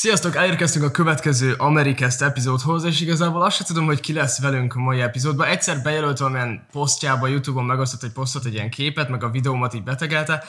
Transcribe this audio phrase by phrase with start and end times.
[0.00, 4.74] Sziasztok, elérkeztünk a következő Amerikest epizódhoz, és igazából azt sem tudom, hogy ki lesz velünk
[4.74, 5.46] a mai epizódban.
[5.46, 9.82] Egyszer bejelölt valamilyen posztjába, Youtube-on megosztott egy posztot, egy ilyen képet, meg a videómat így
[9.82, 10.44] betegelte,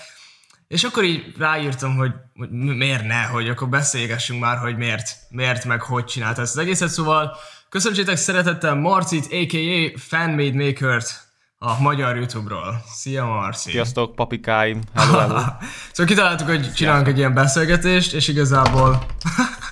[0.67, 5.65] és akkor így ráírtam, hogy, hogy miért ne, hogy akkor beszélgessünk már, hogy miért, miért
[5.65, 6.89] meg hogy csinálta ezt az egészet.
[6.89, 7.37] Szóval
[7.69, 9.99] köszönjétek szeretettel Marcit, a.k.a.
[9.99, 11.30] Fanmade Maker-t
[11.63, 12.83] a magyar YouTube-ról.
[12.85, 13.69] Szia Marci!
[13.69, 14.81] Sziasztok, papikáim!
[14.95, 15.39] Hello, hello.
[15.91, 19.05] szóval kitaláltuk, hogy csinálunk egy ilyen beszélgetést, és igazából...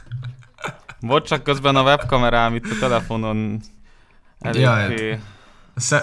[0.99, 3.61] Volt csak közben a webkamerám itt a telefonon
[4.39, 5.19] eléggé...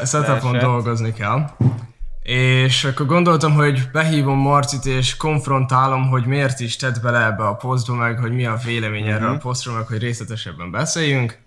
[0.04, 1.50] Setupon dolgozni kell.
[2.22, 7.54] És akkor gondoltam, hogy behívom Marcit és konfrontálom, hogy miért is tett bele ebbe a
[7.54, 9.16] posztba, meg hogy mi a vélemény uh-huh.
[9.16, 9.40] erről a mhm.
[9.40, 11.44] posztról, meg hogy részletesebben beszéljünk.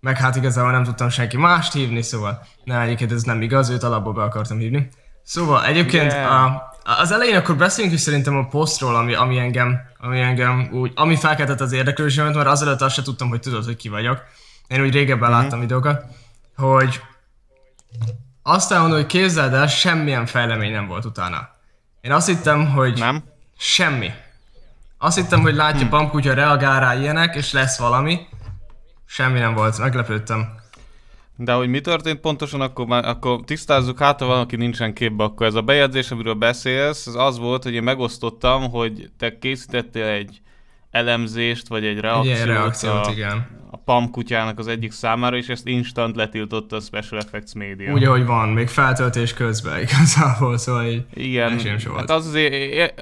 [0.00, 3.82] Meg hát igazából nem tudtam senki mást hívni, szóval ne, egyébként ez nem igaz, őt
[3.82, 4.88] alapból be akartam hívni.
[5.22, 6.44] Szóval egyébként yeah.
[6.44, 10.92] a, az elején akkor beszéljünk is szerintem a posztról, ami, ami engem, ami engem úgy,
[10.94, 14.22] ami felkeltett az érdeklődésemet, mert azelőtt azt sem tudtam, hogy tudod, hogy ki vagyok.
[14.68, 15.40] Én úgy régebben mm-hmm.
[15.40, 16.04] láttam videókat,
[16.56, 17.00] hogy
[18.42, 21.48] azt elmondom, hogy képzeld el, semmilyen fejlemény nem volt utána.
[22.00, 23.24] Én azt hittem, hogy nem?
[23.58, 24.10] semmi.
[24.98, 25.88] Azt hittem, hogy látja hmm.
[25.88, 28.26] Pampkutya reagál rá ilyenek, és lesz valami.
[29.12, 30.54] Semmi nem volt, meglepődtem.
[31.36, 35.46] De hogy mi történt pontosan, akkor, már, akkor tisztázzuk, hát ha valaki nincsen képbe, akkor
[35.46, 40.40] ez a bejegyzés, amiről beszélsz, az az volt, hogy én megosztottam, hogy te készítettél egy
[40.90, 43.59] elemzést, vagy egy reakciót, egy reakciót a, igen
[43.90, 47.92] a PAM kutyának az egyik számára, és ezt instant letiltotta a Special Effects Media.
[47.92, 51.60] Úgy, ahogy van, még feltöltés közben igazából, szóval így Igen,
[51.96, 52.52] hát az azért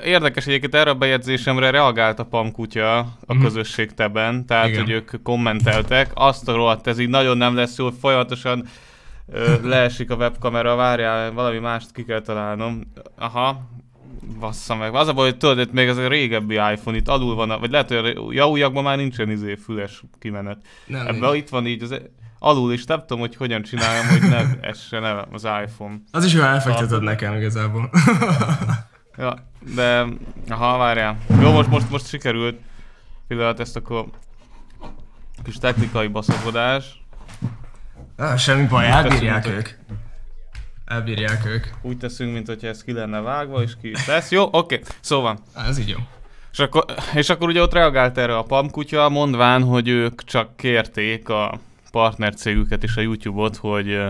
[0.05, 3.41] érdekes egyébként erre a bejegyzésemre reagált a PAM kutya a mm.
[3.41, 4.81] közösség teben, tehát Igen.
[4.81, 8.66] hogy ők kommenteltek, azt a rohadt, ez így nagyon nem lesz jó, folyamatosan
[9.27, 12.81] ö, leesik a webkamera, várjál, valami mást ki kell találnom.
[13.19, 13.61] Aha,
[14.41, 14.94] Bassza meg.
[14.94, 17.70] Az a baj, hogy tudod, itt még ez a régebbi iPhone, itt alul van, vagy
[17.70, 20.58] lehet, hogy a jaújakban már nincsen izé füles kimenet.
[20.86, 22.00] Nem, Ebben itt van így, az,
[22.38, 25.94] alul is nem tudom, hogy hogyan csináljam, hogy ne essen el az iPhone.
[26.10, 27.91] Az is, hogy elfekteted nekem igazából.
[29.19, 29.34] ja,
[29.75, 30.06] de
[30.48, 31.19] ha várjál.
[31.41, 32.60] Jó, most, most, most sikerült.
[33.26, 34.04] Pillanat, ezt akkor
[35.44, 37.03] kis technikai baszakodás.
[38.16, 39.69] Ah, semmi baj, elbírják ők.
[40.88, 41.66] Elbírják ők.
[41.82, 44.31] Úgy teszünk, mint hogyha ez ki lenne vágva, és ki is lesz.
[44.31, 44.81] Jó, oké, okay.
[45.00, 45.38] szóval.
[45.69, 45.97] Ez így jó.
[46.53, 46.84] És akkor,
[47.15, 51.60] és akkor ugye ott reagált erre a pamkutya, mondván, hogy ők csak kérték a
[51.91, 54.00] partnercégüket és a YouTube-ot, hogy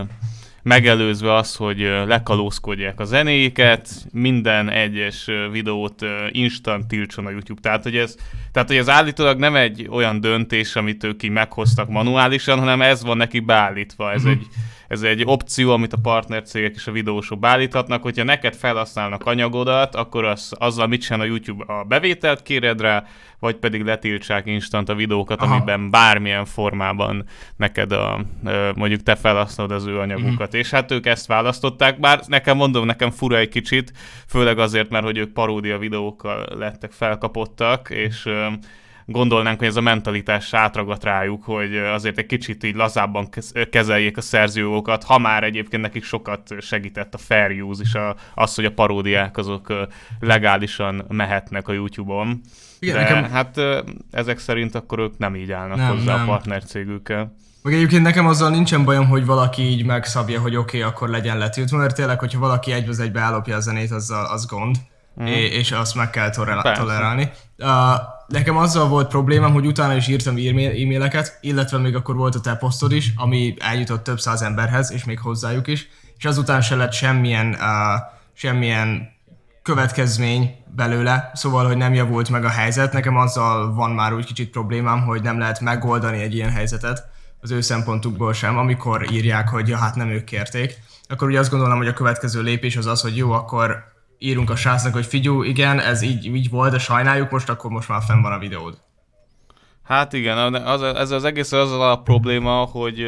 [0.62, 7.60] megelőzve az, hogy lekalózkodják a zenéket, minden egyes videót instant tiltson a YouTube.
[7.60, 8.16] Tehát, hogy ez,
[8.58, 13.04] tehát, hogy ez állítólag nem egy olyan döntés, amit ők így meghoztak manuálisan, hanem ez
[13.04, 14.12] van neki beállítva.
[14.12, 14.38] Ez, uh-huh.
[14.40, 14.46] egy,
[14.88, 20.24] ez egy opció, amit a partnercégek és a videósok beállíthatnak, hogyha neked felhasználnak anyagodat, akkor
[20.24, 23.04] az, azzal mit csinál a YouTube a bevételt kéred rá,
[23.38, 25.54] vagy pedig letiltsák instant a videókat, Aha.
[25.54, 27.24] amiben bármilyen formában
[27.56, 28.24] neked a,
[28.74, 30.46] mondjuk te felhasználod az ő anyagukat.
[30.46, 30.58] Uh-huh.
[30.58, 33.92] És hát ők ezt választották, bár nekem mondom, nekem fura egy kicsit,
[34.26, 38.28] főleg azért, mert hogy ők paródia videókkal lettek felkapottak, és
[39.10, 43.28] gondolnánk, hogy ez a mentalitás átragadt rájuk, hogy azért egy kicsit így lazábban
[43.70, 48.54] kezeljék a szerzőjogokat, ha már egyébként nekik sokat segített a fair use és a, az,
[48.54, 49.72] hogy a paródiák azok
[50.20, 52.40] legálisan mehetnek a YouTube-on.
[52.78, 53.30] Igen, De nekem...
[53.30, 53.60] hát
[54.10, 56.22] ezek szerint akkor ők nem így állnak nem, hozzá nem.
[56.22, 57.36] a partnercégükkel.
[57.62, 61.38] Meg egyébként nekem azzal nincsen bajom, hogy valaki így megszabja, hogy oké, okay, akkor legyen
[61.38, 64.76] letiltva, mert tényleg, hogyha valaki egybe egybe ellopja a zenét, az, az gond,
[65.22, 65.26] mm.
[65.26, 67.30] és azt meg kell tolerálni.
[67.58, 67.68] Uh,
[68.28, 72.54] nekem azzal volt problémám, hogy utána is írtam e-maileket, illetve még akkor volt a te
[72.54, 76.92] posztod is, ami eljutott több száz emberhez, és még hozzájuk is, és azután se lett
[76.92, 77.58] semmilyen, uh,
[78.32, 79.16] semmilyen
[79.62, 82.92] következmény belőle, szóval, hogy nem javult meg a helyzet.
[82.92, 87.06] Nekem azzal van már úgy kicsit problémám, hogy nem lehet megoldani egy ilyen helyzetet
[87.40, 90.78] az ő szempontukból sem, amikor írják, hogy ja, hát nem ők kérték.
[91.08, 93.84] Akkor ugye azt gondolom, hogy a következő lépés az az, hogy jó, akkor
[94.18, 97.88] írunk a srácnak, hogy figyú, igen, ez így, így volt, de sajnáljuk most, akkor most
[97.88, 98.78] már fenn van a videód.
[99.84, 103.06] Hát igen, az, ez az egész az a probléma, hogy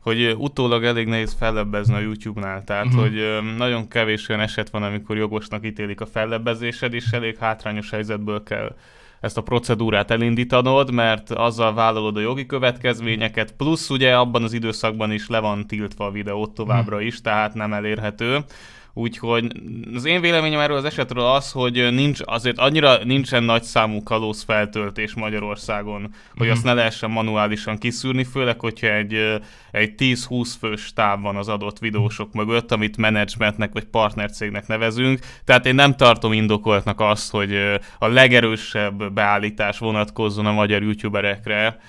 [0.00, 3.00] hogy utólag elég nehéz fellebbezni a YouTube-nál, tehát uh-huh.
[3.00, 8.42] hogy nagyon kevés olyan eset van, amikor jogosnak ítélik a fellebbezésed, és elég hátrányos helyzetből
[8.42, 8.76] kell
[9.20, 15.12] ezt a procedúrát elindítanod, mert azzal vállalod a jogi következményeket, plusz ugye abban az időszakban
[15.12, 17.06] is le van tiltva a videót továbbra mhm.
[17.06, 18.44] is, tehát nem elérhető.
[18.92, 19.52] Úgyhogy
[19.94, 24.42] az én véleményem erről az esetről az, hogy nincs, azért annyira nincsen nagy számú kalóz
[24.42, 29.40] feltöltés Magyarországon, hogy azt ne lehessen manuálisan kiszűrni, főleg, hogyha egy,
[29.70, 35.18] egy 10-20 fős táv van az adott videósok mögött, amit menedzsmentnek vagy partnercégnek nevezünk.
[35.44, 37.54] Tehát én nem tartom indokoltnak azt, hogy
[37.98, 41.80] a legerősebb beállítás vonatkozzon a magyar youtuberekre,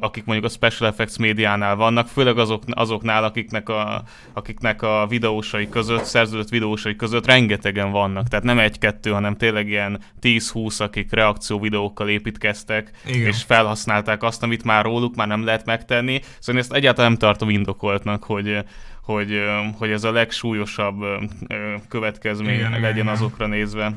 [0.00, 4.02] akik mondjuk a Special Effects médiánál vannak, főleg azok, azoknál, akiknek a,
[4.32, 9.68] akiknek a videósai között szerződött között, videósai között rengetegen vannak, tehát nem egy-kettő, hanem tényleg
[9.68, 13.26] ilyen 10-20, akik reakció videókkal építkeztek, Igen.
[13.26, 16.20] és felhasználták azt, amit már róluk már nem lehet megtenni.
[16.38, 18.58] Szóval én ezt egyáltalán nem tartom indokoltnak, hogy,
[19.02, 19.42] hogy,
[19.78, 21.04] hogy ez a legsúlyosabb
[21.88, 23.08] következmény Igen, legyen Igen.
[23.08, 23.92] azokra nézve.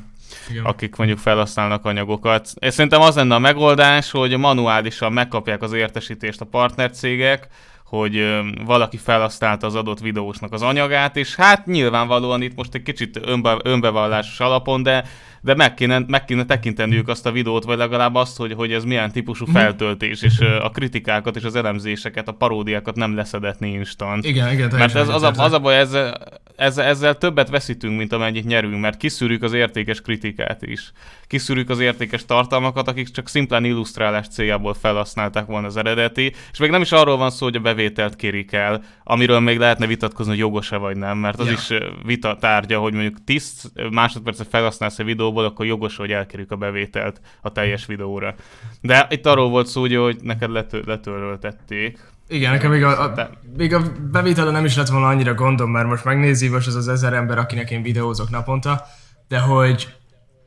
[0.50, 0.63] Igen.
[0.65, 2.50] akik mondjuk felhasználnak anyagokat.
[2.59, 7.48] És szerintem az lenne a megoldás, hogy manuálisan megkapják az értesítést a partnercégek,
[7.86, 13.20] hogy valaki felhasználta az adott videósnak az anyagát, és hát nyilvánvalóan itt most egy kicsit
[13.26, 15.04] önbe, önbevallásos alapon, de
[15.45, 18.83] de meg kéne, meg kéne tekinteniük azt a videót, vagy legalább azt, hogy, hogy ez
[18.83, 19.56] milyen típusú mhm.
[19.56, 24.25] feltöltés, és a kritikákat és az elemzéseket, a paródiákat nem leszedetni instant.
[24.25, 24.71] Igen, igen.
[24.77, 26.18] Mert ez, az, a, az a baj, ezzel,
[26.56, 30.92] ezzel, ezzel többet veszítünk, mint amennyit nyerünk, mert kiszűrjük az értékes kritikát is.
[31.27, 36.69] Kiszűrjük az értékes tartalmakat, akik csak szimplán illusztrálás céljából felhasználták volna az eredeti, és még
[36.69, 40.41] nem is arról van szó, hogy a bevételt kérik el, amiről még lehetne vitatkozni, hogy
[40.41, 41.51] jogos-e vagy nem, mert az ja.
[41.51, 46.52] is vita tárgya, hogy mondjuk 10 másodpercet felhasználsz egy videó videóból, akkor jogos, hogy elkerüljük
[46.52, 48.36] a bevételt a teljes videóra.
[48.82, 52.00] De itt arról volt szó, ugye, hogy neked lető, letöröltették.
[52.28, 55.88] Igen, nekem még a, a, még a bevétele nem is lett volna annyira gondom, mert
[55.88, 58.86] most megnézi, most az az ezer ember, akinek én videózok naponta,
[59.28, 59.94] de hogy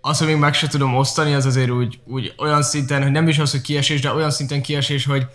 [0.00, 3.28] azt, hogy még meg se tudom osztani, az azért úgy, úgy olyan szinten, hogy nem
[3.28, 5.26] is az, hogy kiesés, de olyan szinten kiesés, hogy,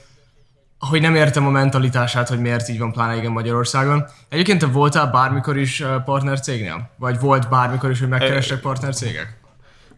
[0.80, 4.06] hogy nem értem a mentalitását, hogy miért így van, pláne igen Magyarországon.
[4.30, 6.90] Egyébként te voltál bármikor is partner cégnél?
[6.98, 9.43] Vagy volt bármikor is, hogy megkerestek partner cégek?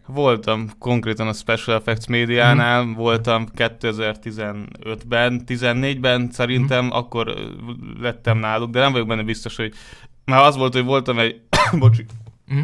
[0.06, 2.92] Voltam konkrétan a Special Effects médiánál, mm.
[2.92, 6.90] voltam 2015-ben, 14-ben szerintem, mm.
[6.90, 7.34] akkor
[8.00, 9.72] lettem náluk, de nem vagyok benne biztos, hogy
[10.24, 11.40] már az volt, hogy voltam egy,
[11.78, 12.04] bocsi,
[12.54, 12.60] mm.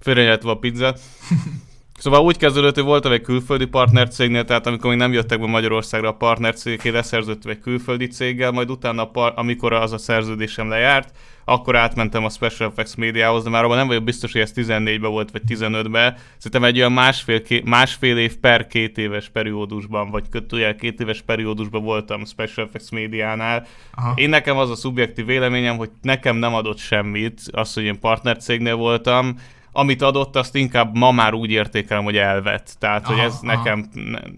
[0.00, 0.94] félrenyeltve a pizza,
[1.98, 6.08] Szóval úgy kezdődött, hogy voltam egy külföldi partnercégnél, tehát amikor még nem jöttek be Magyarországra
[6.08, 12.24] a partnercégek, leszerződtem egy külföldi céggel, majd utána, amikor az a szerződésem lejárt, akkor átmentem
[12.24, 15.42] a Special Effects médiához, de már abban nem vagyok biztos, hogy ez 14-ben volt, vagy
[15.48, 16.16] 15-ben.
[16.36, 21.82] Szerintem egy olyan másfél, másfél év per két éves periódusban, vagy kötőjel két éves periódusban
[21.82, 23.66] voltam Special Effects médiánál.
[23.94, 24.12] Aha.
[24.16, 28.76] Én nekem az a szubjektív véleményem, hogy nekem nem adott semmit, az, hogy én partnercégnél
[28.76, 29.38] voltam,
[29.76, 32.76] amit adott, azt inkább ma már úgy értékelem, hogy elvett.
[32.78, 33.46] Tehát, aha, hogy ez aha.
[33.46, 33.88] nekem,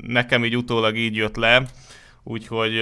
[0.07, 1.63] nekem így utólag így jött le.
[2.23, 2.73] Úgyhogy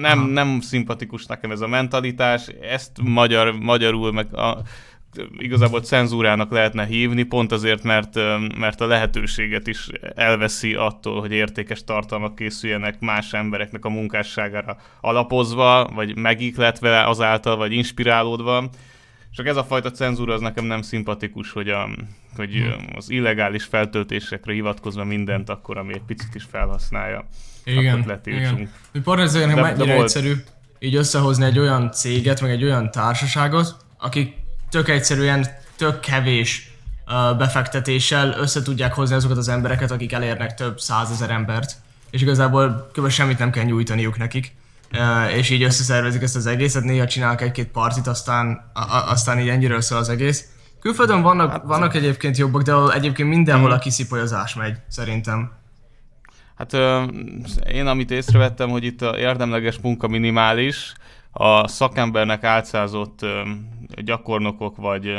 [0.00, 4.62] nem, nem szimpatikus nekem ez a mentalitás, ezt magyar, magyarul meg a,
[5.38, 8.14] igazából cenzúrának lehetne hívni, pont azért, mert,
[8.58, 15.90] mert a lehetőséget is elveszi attól, hogy értékes tartalmak készüljenek más embereknek a munkásságára alapozva,
[15.94, 18.68] vagy megikletve azáltal, vagy inspirálódva.
[19.32, 21.88] Csak ez a fajta cenzúra az nekem nem szimpatikus, hogy, a,
[22.36, 22.86] hogy hmm.
[22.96, 27.28] az illegális feltöltésekre hivatkozva mindent akkor, ami egy picit is felhasználja.
[27.64, 28.70] Igen, igen.
[29.04, 30.02] Partnerzőnek mennyire volt...
[30.02, 30.32] egyszerű
[30.78, 34.34] így összehozni egy olyan céget, meg egy olyan társaságot, akik
[34.70, 35.46] tök egyszerűen,
[35.76, 36.70] tök kevés
[37.06, 41.76] uh, befektetéssel össze tudják hozni azokat az embereket, akik elérnek több százezer embert,
[42.10, 43.08] és igazából kb.
[43.08, 44.56] semmit nem kell nyújtaniuk nekik
[45.36, 49.80] és így összeszervezik ezt az egészet, néha csinálnak egy-két partit, aztán, a, aztán így ennyiről
[49.80, 50.48] szól az egész.
[50.80, 55.52] Külföldön vannak, hát, vannak egyébként jobbak, de egyébként mindenhol a kiszipolyozás megy, szerintem.
[56.56, 56.72] Hát
[57.72, 60.94] én amit észrevettem, hogy itt a érdemleges munka minimális,
[61.32, 63.26] a szakembernek álcázott
[64.04, 65.14] gyakornokok vagy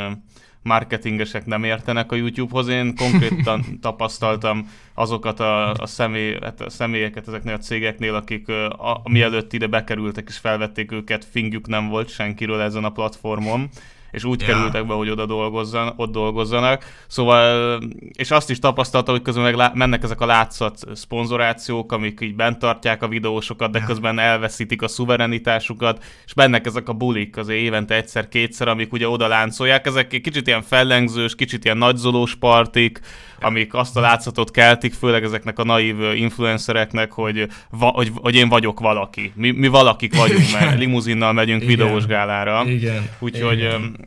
[0.62, 2.68] marketingesek nem értenek a YouTube-hoz.
[2.68, 9.00] Én konkrétan tapasztaltam azokat a, a, személy, hát a személyeket ezeknél a cégeknél, akik a,
[9.04, 13.68] mielőtt ide bekerültek és felvették őket, fingjük nem volt senkiről ezen a platformon
[14.10, 14.52] és úgy yeah.
[14.52, 16.84] kerültek be, hogy oda dolgozzan, ott dolgozzanak.
[17.06, 17.82] Szóval,
[18.16, 22.34] és azt is tapasztalta, hogy közben meg lá- mennek ezek a látszat szponzorációk, amik így
[22.34, 23.90] bent tartják a videósokat, de yeah.
[23.90, 29.26] közben elveszítik a szuverenitásukat, és bennek ezek a bulik azért évente egyszer-kétszer, amik ugye oda
[29.26, 29.86] láncolják.
[29.86, 33.00] Ezek kicsit ilyen fellengzős, kicsit ilyen nagyzolós partik,
[33.40, 38.48] amik azt a látszatot keltik, főleg ezeknek a naív influencereknek, hogy, va, hogy, hogy én
[38.48, 39.32] vagyok valaki.
[39.34, 41.76] Mi, mi valakik vagyunk, mert limuzinnal megyünk Igen.
[41.76, 42.64] videós gálára.
[42.66, 43.08] Igen.
[43.18, 43.99] Úgyhogy Igen.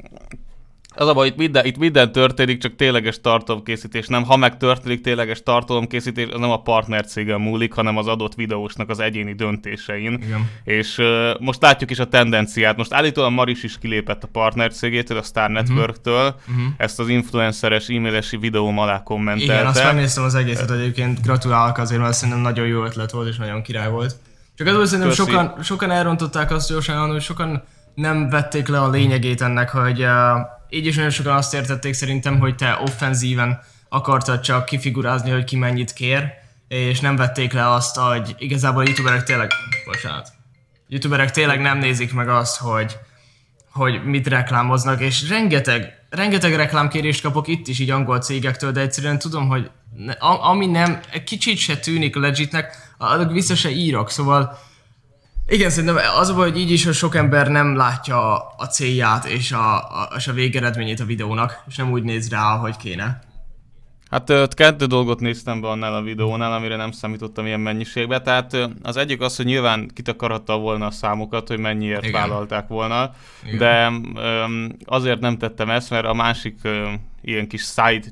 [0.95, 4.07] Az a baj, itt minden, itt minden történik, csak tényleges tartalomkészítés.
[4.07, 8.35] Nem, ha meg történik tényleges tartalomkészítés, az nem a partner cégen múlik, hanem az adott
[8.35, 10.13] videósnak az egyéni döntésein.
[10.13, 10.49] Igen.
[10.63, 12.77] És uh, most látjuk is a tendenciát.
[12.77, 15.53] Most állítólag Maris is kilépett a partner cégétől, a Star mhm.
[15.53, 16.35] Network-től.
[16.49, 16.63] Uh-huh.
[16.77, 19.53] Ezt az influenceres e-mailesi videóm alá kommentelte.
[19.53, 21.21] Igen, azt megnéztem az egészet egyébként.
[21.21, 24.15] Gratulálok azért, mert szerintem nagyon jó ötlet volt, és nagyon király volt.
[24.55, 27.63] Csak az szerintem sokan, sokan elrontották azt gyorsan, hogy sokan
[27.95, 30.09] nem vették le a lényegét ennek, hogy uh,
[30.69, 33.59] így is nagyon sokan azt értették szerintem, hogy te offenzíven
[33.89, 36.31] akartad csak kifigurázni, hogy ki mennyit kér,
[36.67, 39.51] és nem vették le azt, hogy igazából a youtuberek tényleg,
[39.85, 40.29] bocsánat,
[40.87, 42.97] youtuberek tényleg nem nézik meg azt, hogy,
[43.71, 49.19] hogy mit reklámoznak, és rengeteg, rengeteg reklámkérést kapok itt is így angol cégektől, de egyszerűen
[49.19, 49.71] tudom, hogy
[50.19, 54.59] ami nem, kicsit se tűnik legitnek, adok vissza se írok, szóval
[55.47, 59.25] igen, szerintem az a baj, hogy így is, hogy sok ember nem látja a célját
[59.25, 63.21] és a, a, és a végeredményét a videónak, és nem úgy néz rá, ahogy kéne.
[64.09, 68.21] Hát kettő dolgot néztem be annál a videónál, amire nem számítottam ilyen mennyiségbe.
[68.21, 72.21] Tehát az egyik az, hogy nyilván kitakarhatta volna a számokat, hogy mennyiért Igen.
[72.21, 73.57] vállalták volna, Igen.
[73.57, 73.91] de
[74.85, 76.55] azért nem tettem ezt, mert a másik
[77.21, 78.07] ilyen kis side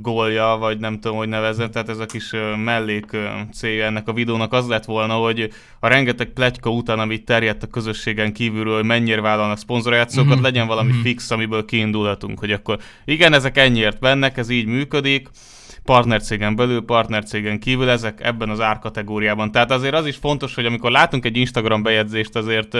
[0.00, 2.30] gólja, vagy nem tudom, hogy nevezem, tehát ez a kis
[2.64, 3.16] mellék
[3.52, 5.50] célja ennek a videónak az lett volna, hogy
[5.80, 10.42] a rengeteg pletyka után, amit terjedt a közösségen kívülről, hogy mennyire vállalnak szponzorációkat, mm-hmm.
[10.42, 11.00] legyen valami mm-hmm.
[11.00, 15.28] fix, amiből kiindulhatunk, hogy akkor igen, ezek ennyiért bennek, ez így működik,
[15.84, 19.50] partnercégen belül, partnercégen kívül, ezek ebben az árkategóriában.
[19.52, 22.76] Tehát azért az is fontos, hogy amikor látunk egy Instagram bejegyzést, azért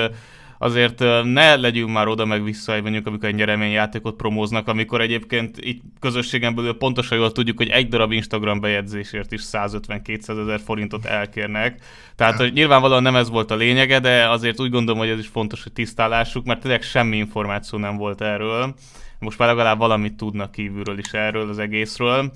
[0.59, 5.57] azért ne legyünk már oda meg vissza, hogy mondjuk amikor egy nyereményjátékot promóznak, amikor egyébként
[5.61, 11.05] itt közösségen belül pontosan jól tudjuk, hogy egy darab Instagram bejegyzésért is 150-200 ezer forintot
[11.05, 11.81] elkérnek.
[12.17, 15.29] Tehát hogy nyilvánvalóan nem ez volt a lényege, de azért úgy gondolom, hogy ez is
[15.29, 18.75] fontos, hogy tisztálásuk, mert tényleg semmi információ nem volt erről.
[19.19, 22.33] Most már legalább valamit tudnak kívülről is erről az egészről.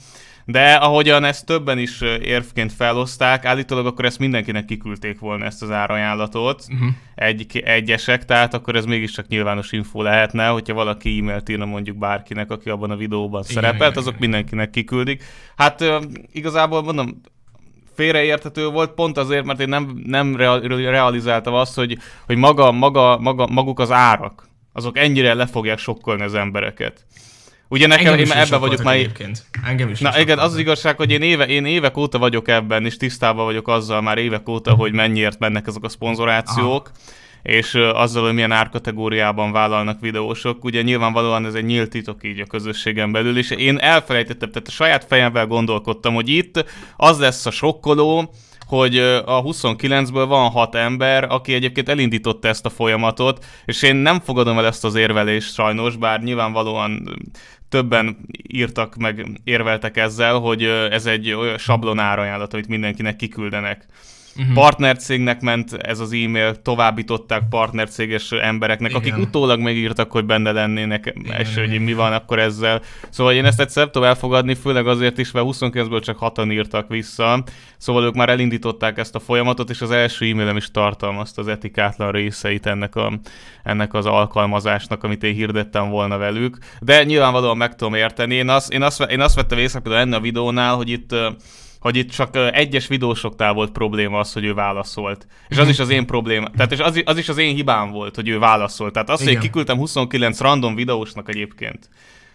[0.50, 5.70] De ahogyan ezt többen is érvként felhozták, állítólag akkor ezt mindenkinek kiküldték volna ezt az
[5.70, 6.88] árajánlatot, uh-huh.
[7.14, 12.50] egy, egyesek, tehát akkor ez mégiscsak nyilvános info lehetne, hogyha valaki e-mailt írna mondjuk bárkinek,
[12.50, 14.28] aki abban a videóban igen, szerepelt, igen, azok igen.
[14.28, 15.24] mindenkinek kiküldik.
[15.56, 15.84] Hát
[16.32, 17.20] igazából mondom,
[17.94, 23.46] félreérthető volt, pont azért, mert én nem, nem realizáltam azt, hogy, hogy maga, maga, maga,
[23.46, 27.06] maguk az árak, azok ennyire le fogják sokkolni az embereket.
[27.70, 28.94] Ugye nekem, én ebben vagyok már...
[28.94, 29.44] Egyébként.
[29.66, 32.84] Engem is Na igen, az, az igazság, hogy én, éve, én évek óta vagyok ebben,
[32.84, 36.90] és tisztában vagyok azzal már évek óta, hogy mennyiért mennek ezek a szponzorációk.
[36.94, 40.64] Aha és azzal, hogy milyen árkategóriában vállalnak videósok.
[40.64, 44.70] Ugye nyilvánvalóan ez egy nyílt titok így a közösségen belül, és én elfelejtettem, tehát a
[44.70, 46.64] saját fejemvel gondolkodtam, hogy itt
[46.96, 48.34] az lesz a sokkoló,
[48.70, 54.20] hogy a 29-ből van 6 ember, aki egyébként elindította ezt a folyamatot, és én nem
[54.20, 57.18] fogadom el ezt az érvelést sajnos, bár nyilvánvalóan
[57.68, 58.16] többen
[58.48, 63.86] írtak meg, érveltek ezzel, hogy ez egy olyan sablonárajánlat, amit mindenkinek kiküldenek
[64.40, 64.54] uh-huh.
[64.54, 69.02] partnercégnek ment ez az e-mail, továbbították partnercéges embereknek, Igen.
[69.02, 71.40] akik utólag megírtak, hogy benne lennének, Igen.
[71.40, 72.80] és hogy mi van akkor ezzel.
[73.10, 77.44] Szóval én ezt egyszer tudom elfogadni, főleg azért is, mert 29-ből csak hatan írtak vissza,
[77.78, 82.10] szóval ők már elindították ezt a folyamatot, és az első e-mailem is tartalmazta az etikátlan
[82.10, 83.12] részeit ennek, a,
[83.62, 86.58] ennek az alkalmazásnak, amit én hirdettem volna velük.
[86.80, 88.34] De nyilvánvalóan meg tudom érteni.
[88.34, 91.14] Én azt, én azt, én azt vettem észre például ennél a videónál, hogy itt
[91.80, 95.26] hogy itt csak egyes videósoknál volt probléma az, hogy ő válaszolt.
[95.48, 96.50] És az is az én probléma.
[96.50, 98.92] Tehát és az, az is az én hibám volt, hogy ő válaszolt.
[98.92, 99.34] Tehát azt, Igen.
[99.34, 101.88] hogy kiküldtem 29 random videósnak egyébként,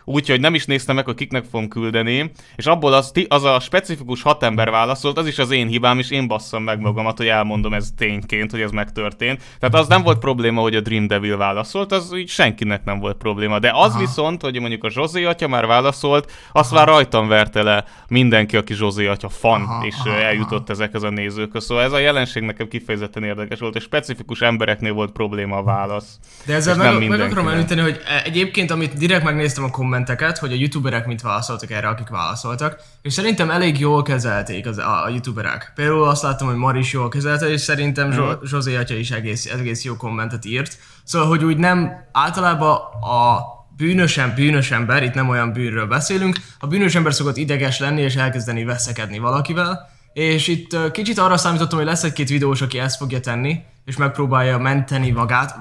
[0.05, 4.21] úgyhogy nem is néztem meg, hogy kiknek fogom küldeni, és abból az, az a specifikus
[4.21, 7.74] hat ember válaszolt, az is az én hibám, és én basszam meg magamat, hogy elmondom
[7.74, 9.41] ez tényként, hogy ez megtörtént.
[9.59, 13.17] Tehát az nem volt probléma, hogy a Dream Devil válaszolt, az így senkinek nem volt
[13.17, 13.59] probléma.
[13.59, 14.00] De az Aha.
[14.00, 16.79] viszont, hogy mondjuk a Zsozé atya már válaszolt, azt Aha.
[16.79, 19.85] már rajtam verte le mindenki, aki Zsozé atya fan, Aha.
[19.85, 21.65] és eljutott ezekhez a nézőkhöz.
[21.65, 26.19] Szóval ez a jelenség nekem kifejezetten érdekes volt, és specifikus embereknél volt probléma a válasz.
[26.45, 30.52] De ezzel meg, meg akarom említeni, hogy egyébként, amit direkt megnéztem a komment kommenteket, hogy
[30.52, 35.10] a youtuberek mit válaszoltak erre, akik válaszoltak, és szerintem elég jól kezelték az, a, a
[35.10, 35.72] youtuberek.
[35.75, 38.32] Például azt láttam, hogy Maris jól kezelte, és szerintem mm.
[38.44, 40.78] Zsozé atya is egész, egész jó kommentet írt.
[41.04, 43.40] Szóval, hogy úgy nem általában a
[43.78, 48.16] bűnösen bűnös ember, itt nem olyan bűnről beszélünk, a bűnös ember szokott ideges lenni és
[48.16, 53.20] elkezdeni veszekedni valakivel, és itt kicsit arra számítottam, hogy lesz egy-két videós, aki ezt fogja
[53.20, 55.56] tenni, és megpróbálja menteni magát,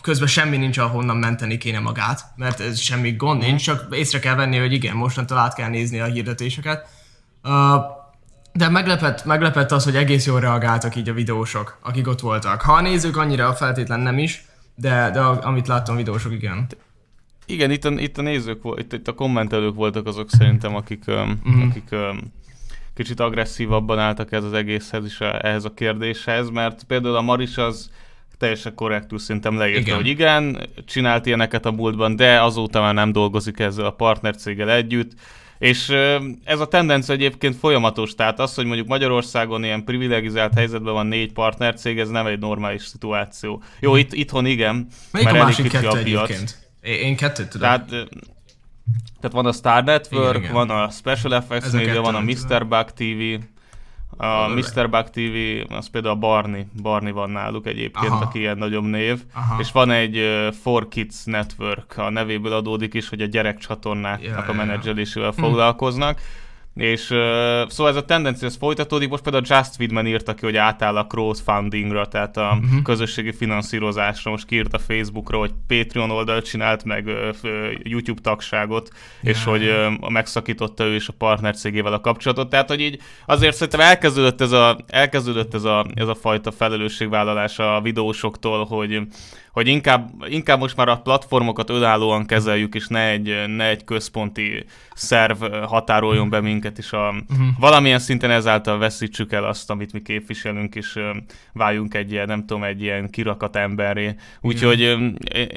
[0.00, 4.34] közben semmi nincs, ahonnan menteni kéne magát, mert ez semmi gond nincs, csak észre kell
[4.34, 6.88] venni, hogy igen, mostantól át kell nézni a hirdetéseket.
[8.52, 12.60] De meglepett, meglepett az, hogy egész jól reagáltak így a videósok, akik ott voltak.
[12.60, 14.44] Ha a nézők annyira feltétlen nem is,
[14.74, 16.66] de, de amit láttam videósok, igen.
[17.46, 21.68] Igen, itt a, itt a nézők, itt, itt a kommentelők voltak azok szerintem, akik, mm.
[21.68, 21.94] akik
[22.94, 27.90] kicsit agresszívabban álltak ez az egészhez is, ehhez a kérdéshez, mert például a Maris az
[28.38, 29.96] teljesen korrektül szerintem leírta, igen.
[29.96, 35.12] hogy igen, csinált ilyeneket a múltban, de azóta már nem dolgozik ezzel a partnercéggel együtt,
[35.58, 35.88] és
[36.44, 41.32] ez a tendencia egyébként folyamatos, tehát az, hogy mondjuk Magyarországon ilyen privilegizált helyzetben van négy
[41.32, 43.62] partnercég, ez nem egy normális szituáció.
[43.80, 46.24] Jó, itt, itthon igen, Melyik mert a másik kettő a piac.
[46.30, 46.68] Egyébként?
[46.80, 47.68] Én kettőt tudom.
[47.68, 47.88] Tehát,
[49.20, 50.52] tehát van a Star Network, igen, igen.
[50.52, 52.66] van a Special Effects Media, van a Mr.
[52.66, 53.44] Bug TV,
[54.18, 54.90] a Mr.
[54.90, 58.24] Bug TV, az például a Barney, Barney van náluk egyébként, Aha.
[58.24, 59.60] aki ilyen nagyobb név, Aha.
[59.60, 64.48] és van egy uh, Four Kids Network, a nevéből adódik is, hogy a gyerekcsatornáknak yeah,
[64.48, 65.48] a menedzselésével yeah.
[65.48, 66.18] foglalkoznak.
[66.18, 67.18] Hm és uh,
[67.68, 71.06] szóval ez a tendencia ez folytatódik, most például Just Widman írta ki, hogy átáll a
[71.06, 72.82] crowdfundingra, tehát a uh-huh.
[72.82, 77.34] közösségi finanszírozásra, most kiírt a Facebookra, hogy Patreon oldalt csinált, meg uh,
[77.82, 78.88] YouTube tagságot,
[79.22, 79.36] yeah.
[79.36, 83.54] és hogy uh, megszakította ő és a partner cégével a kapcsolatot, tehát hogy így azért
[83.54, 89.00] szerintem elkezdődött ez a, elkezdődött ez a, ez a fajta felelősségvállalás a videósoktól, hogy
[89.58, 94.64] hogy inkább, inkább most már a platformokat önállóan kezeljük, és ne egy, ne egy központi
[94.94, 97.46] szerv határoljon be minket, és a, uh-huh.
[97.58, 100.98] valamilyen szinten ezáltal veszítsük el azt, amit mi képviselünk, és
[101.52, 104.14] váljunk egy ilyen, nem tudom, egy ilyen kirakat emberré.
[104.40, 104.80] Úgyhogy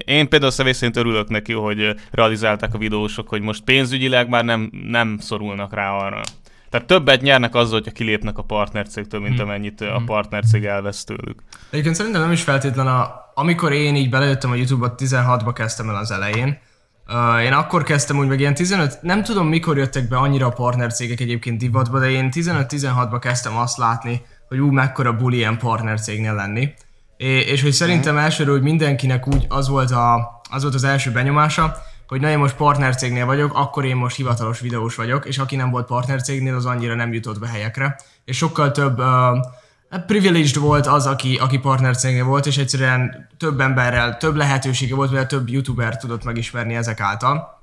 [0.05, 4.70] én például személy szerint örülök neki, hogy realizálták a videósok, hogy most pénzügyileg már nem,
[4.72, 6.22] nem szorulnak rá arra.
[6.70, 9.43] Tehát többet nyernek azzal, hogyha kilépnek a partnercégtől, mint hmm.
[9.43, 10.05] amennyit a hmm.
[10.05, 11.43] partnercég elvesz tőlük.
[11.70, 15.95] Egyébként szerintem nem is feltétlen a, amikor én így belejöttem a YouTube-ot, 16-ba kezdtem el
[15.95, 16.57] az elején,
[17.13, 20.50] Uh, én akkor kezdtem úgy, meg ilyen 15, nem tudom mikor jöttek be annyira a
[20.50, 26.35] partnercégek egyébként divatba, de én 15-16-ba kezdtem azt látni, hogy ú, mekkora buli ilyen partnercégnél
[26.35, 26.73] lenni.
[27.17, 28.23] É, és hogy szerintem mhm.
[28.23, 31.75] elsőről, hogy mindenkinek úgy az volt, a, az volt az első benyomása,
[32.07, 35.69] hogy na én most partnercégnél vagyok, akkor én most hivatalos videós vagyok, és aki nem
[35.69, 37.95] volt partnercégnél, az annyira nem jutott be helyekre.
[38.25, 39.05] És sokkal több uh,
[40.00, 45.27] privileged volt az, aki, aki partnercégnél volt, és egyszerűen több emberrel, több lehetősége volt, mert
[45.27, 47.60] több youtuber tudott megismerni ezek által.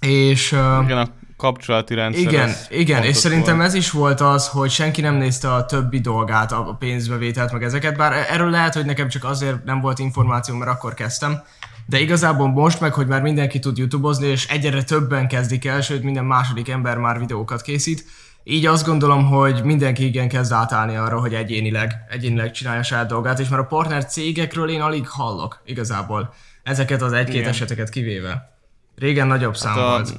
[0.00, 0.52] És...
[0.82, 2.22] Igen, a kapcsolati rendszer.
[2.22, 3.68] Igen, igen és szerintem volt.
[3.68, 7.96] ez is volt az, hogy senki nem nézte a többi dolgát, a pénzbevételt, meg ezeket,
[7.96, 11.42] bár erről lehet, hogy nekem csak azért nem volt információ, mert akkor kezdtem,
[11.86, 16.02] de igazából most meg, hogy már mindenki tud youtubozni, és egyre többen kezdik el, sőt
[16.02, 18.04] minden második ember már videókat készít,
[18.44, 23.38] így azt gondolom, hogy mindenki igen kezd átállni arra, hogy egyénileg, egyénileg csinálja saját dolgát,
[23.38, 26.34] és már a partner cégekről én alig hallok igazából.
[26.62, 27.48] Ezeket az egy-két igen.
[27.48, 28.58] eseteket kivéve.
[28.96, 30.16] Régen nagyobb szám hát a, volt.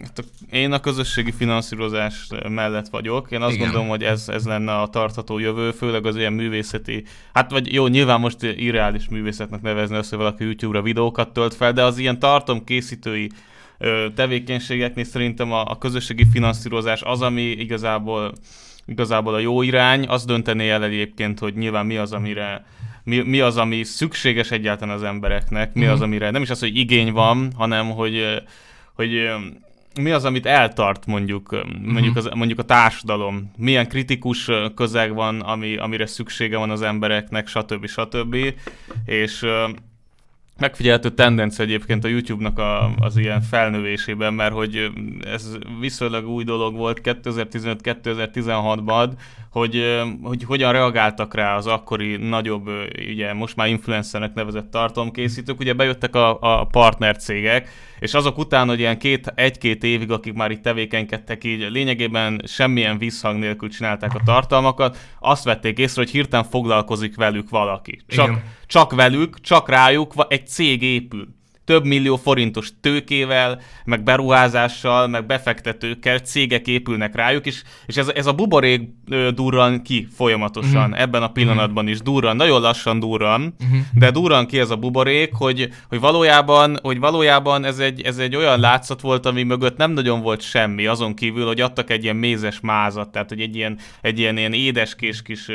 [0.00, 3.30] Hát a, én a közösségi finanszírozás mellett vagyok.
[3.30, 3.64] Én azt Igen.
[3.64, 7.86] gondolom, hogy ez, ez lenne a tartható jövő, főleg az ilyen művészeti, hát vagy jó,
[7.86, 12.18] nyilván most irreális művészetnek nevezni azt, hogy valaki YouTube-ra videókat tölt fel, de az ilyen
[12.18, 13.30] tartomkészítői
[14.14, 18.32] tevékenységeknél szerintem a, a közösségi finanszírozás az, ami igazából
[18.86, 22.64] igazából a jó irány, az döntené el egyébként, hogy nyilván mi az, amire
[23.04, 25.88] mi, mi az, ami szükséges egyáltalán az embereknek, mi mm.
[25.88, 28.42] az, amire nem is az, hogy igény van, hanem hogy,
[28.94, 29.30] hogy
[30.00, 32.26] mi az, amit eltart mondjuk, mondjuk, mhm.
[32.26, 37.86] az, mondjuk a társadalom, milyen kritikus közeg van, ami, amire szüksége van az embereknek, stb.
[37.86, 38.36] stb.
[39.04, 39.46] És
[40.58, 44.90] megfigyelhető tendencia egyébként a YouTube-nak a, az ilyen felnövésében, mert hogy
[45.20, 49.10] ez viszonylag új dolog volt 2015-2016-ban,
[49.50, 52.68] hogy, hogy hogyan reagáltak rá az akkori nagyobb,
[53.10, 57.68] ugye most már influencernek nevezett tartalomkészítők, ugye bejöttek a, a partnercégek,
[57.98, 62.98] és azok után, hogy ilyen két, egy-két évig, akik már itt tevékenykedtek így, lényegében semmilyen
[62.98, 68.00] visszhang nélkül csinálták a tartalmakat, azt vették észre, hogy hirtelen foglalkozik velük valaki.
[68.06, 68.30] Csak,
[68.68, 71.37] csak velük, csak rájuk egy cég épül
[71.68, 78.26] több millió forintos tőkével, meg beruházással, meg befektetőkkel cégek épülnek rájuk, és, és ez, ez
[78.26, 78.90] a buborék
[79.34, 81.00] durran ki folyamatosan, uh-huh.
[81.00, 81.90] ebben a pillanatban uh-huh.
[81.90, 83.78] is durran, nagyon lassan durran, uh-huh.
[83.94, 88.36] de durran ki ez a buborék, hogy, hogy valójában, hogy valójában ez, egy, ez egy
[88.36, 92.16] olyan látszat volt, ami mögött nem nagyon volt semmi, azon kívül, hogy adtak egy ilyen
[92.16, 95.46] mézes mázat, tehát hogy egy ilyen, egy ilyen, ilyen édeskés kis,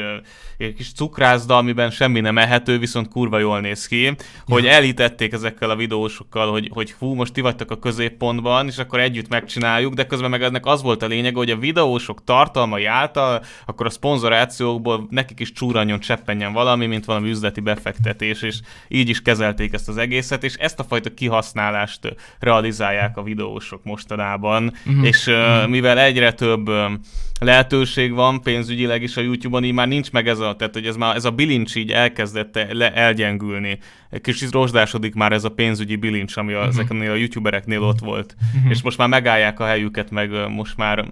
[0.58, 5.76] kis cukrászda, amiben semmi nem ehető, viszont kurva jól néz ki, hogy elhitették ezekkel a
[5.76, 10.05] videó videósokkal, hogy, hogy hú, most ti vagytok a középpontban, és akkor együtt megcsináljuk, de
[10.05, 15.07] közben meg ennek az volt a lényeg, hogy a videósok tartalmai által, akkor a szponzorációkból
[15.09, 19.97] nekik is csúranyon cseppenjen valami, mint valami üzleti befektetés, és így is kezelték ezt az
[19.97, 25.07] egészet, és ezt a fajta kihasználást realizálják a videósok mostanában, uh-huh.
[25.07, 26.69] és uh, mivel egyre több
[27.43, 30.95] lehetőség van pénzügyileg is a YouTube-on, így már nincs meg ez a, tehát hogy ez
[30.95, 33.79] már ez a bilincs így elkezdett le, elgyengülni.
[34.21, 36.67] Kicsit rozsdásodik már ez a pénzügyi bilincs, ami uh-huh.
[36.67, 38.36] ezeknél a youtubereknél ott volt.
[38.56, 38.71] Uh-huh.
[38.71, 41.06] És most már megállják a helyüket, meg most már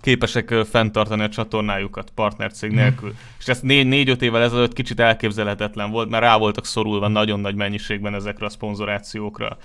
[0.00, 3.08] képesek fenntartani a csatornájukat partnercég nélkül.
[3.08, 3.12] Mm.
[3.38, 8.14] És ez négy-öt évvel ezelőtt kicsit elképzelhetetlen volt, mert rá voltak szorulva nagyon nagy mennyiségben
[8.14, 9.56] ezekre a szponzorációkra.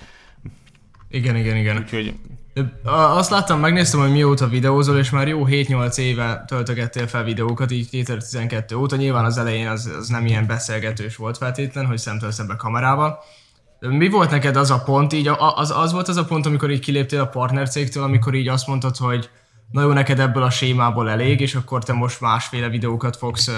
[1.10, 1.78] Igen, igen, igen.
[1.78, 2.14] Úgyhogy...
[2.84, 7.90] Azt láttam, megnéztem, hogy mióta videózol, és már jó 7-8 éve töltögettél fel videókat, így
[7.90, 8.96] 2012 óta.
[8.96, 13.20] Nyilván az elején az, az nem ilyen beszélgetős volt feltétlen, hogy szemtől szembe kamerával.
[13.80, 16.80] Mi volt neked az a pont, így az, az volt az a pont, amikor így
[16.80, 19.30] kiléptél a partnercégtől, amikor így azt mondtad, hogy
[19.72, 23.52] na jó, neked ebből a sémából elég, és akkor te most másféle videókat fogsz,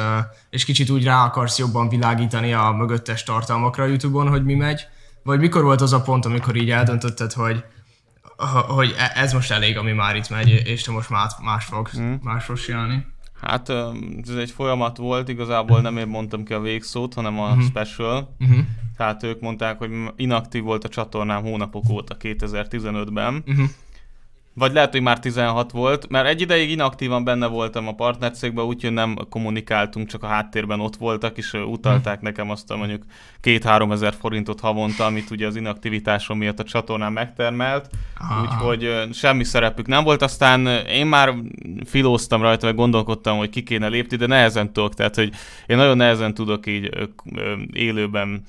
[0.49, 4.81] és kicsit úgy rá akarsz jobban világítani a mögöttes tartalmakra a Youtube-on, hogy mi megy?
[5.23, 7.63] Vagy mikor volt az a pont, amikor így eldöntötted, hogy,
[8.67, 11.97] hogy e, ez most elég, ami már itt megy, és te most más, más fogsz,
[11.99, 12.13] mm.
[12.21, 13.05] más fogsz csinálni?
[13.41, 17.63] Hát ez egy folyamat volt, igazából nem én mondtam ki a végszót, hanem a uh-huh.
[17.63, 18.35] special.
[18.39, 18.59] Uh-huh.
[18.97, 23.43] Tehát ők mondták, hogy inaktív volt a csatornám hónapok óta 2015-ben.
[23.47, 23.69] Uh-huh
[24.57, 28.91] vagy lehet, hogy már 16 volt, mert egy ideig inaktívan benne voltam a partnercégben, úgyhogy
[28.93, 33.03] nem kommunikáltunk, csak a háttérben ott voltak, és utalták nekem azt a mondjuk
[33.43, 37.89] 2-3 ezer forintot havonta, amit ugye az inaktivitásom miatt a csatornán megtermelt,
[38.41, 40.21] úgyhogy semmi szerepük nem volt.
[40.21, 41.33] Aztán én már
[41.85, 45.31] filóztam rajta, vagy gondolkodtam, hogy ki kéne lépni, de nehezen tudok, tehát hogy
[45.65, 46.89] én nagyon nehezen tudok így
[47.73, 48.43] élőben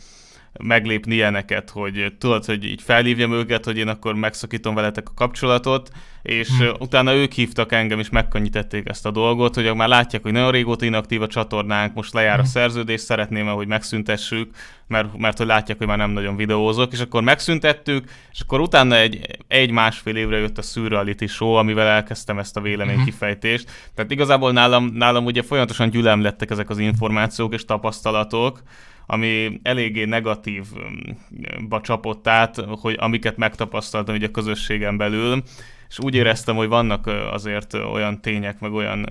[0.59, 5.91] meglépni ilyeneket, hogy tudod, hogy így felhívjam őket, hogy én akkor megszakítom veletek a kapcsolatot,
[6.23, 6.71] és hmm.
[6.79, 10.85] utána ők hívtak engem, és megkönnyítették ezt a dolgot, hogy már látják, hogy nagyon régóta
[10.85, 12.45] inaktív a csatornánk, most lejár hmm.
[12.45, 14.51] a szerződés, szeretném, hogy megszüntessük,
[14.87, 18.97] mert, mert hogy látják, hogy már nem nagyon videózok, és akkor megszüntettük, és akkor utána
[18.97, 23.65] egy, egy-másfél évre jött a Surreality Show, amivel elkezdtem ezt a véleménykifejtést.
[23.65, 23.75] Hmm.
[23.95, 28.63] Tehát igazából nálam, nálam ugye folyamatosan gyülemlettek ezek az információk és tapasztalatok,
[29.11, 35.43] ami eléggé negatívba csapott át, hogy amiket megtapasztaltam ugye a közösségen belül,
[35.89, 39.07] és úgy éreztem, hogy vannak azért olyan tények, meg olyan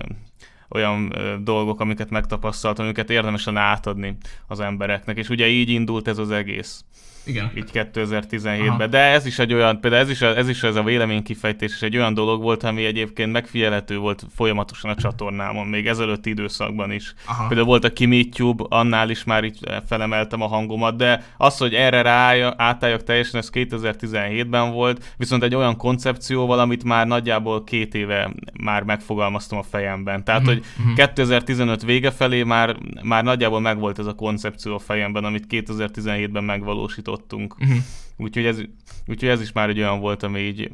[0.70, 6.30] olyan dolgok, amiket megtapasztaltam, amiket érdemesen átadni az embereknek, és ugye így indult ez az
[6.30, 6.84] egész.
[7.28, 7.50] Igen.
[7.54, 8.90] Így 2017-ben.
[8.90, 11.96] De ez is egy olyan, például ez is, ez is ez a véleménykifejtés, és egy
[11.96, 17.14] olyan dolog volt, ami egyébként megfigyelhető volt folyamatosan a csatornámon, még ezelőtti időszakban is.
[17.26, 17.46] Aha.
[17.46, 22.02] Például volt a YouTube, annál is már így felemeltem a hangomat, de az, hogy erre
[22.02, 28.30] rá átálljak teljesen, ez 2017-ben volt, viszont egy olyan koncepcióval, amit már nagyjából két éve
[28.60, 30.24] már megfogalmaztam a fejemben.
[30.24, 30.56] Tehát, uh-huh.
[30.56, 30.94] hogy uh-huh.
[30.94, 37.17] 2015 vége felé már, már nagyjából megvolt ez a koncepció a fejemben, amit 2017-ben megvalósított
[37.18, 37.54] jutottunk.
[37.60, 37.78] Uh-huh.
[38.16, 38.58] Úgyhogy, ez,
[39.06, 40.70] úgyhogy ez is már egy olyan volt, ami így,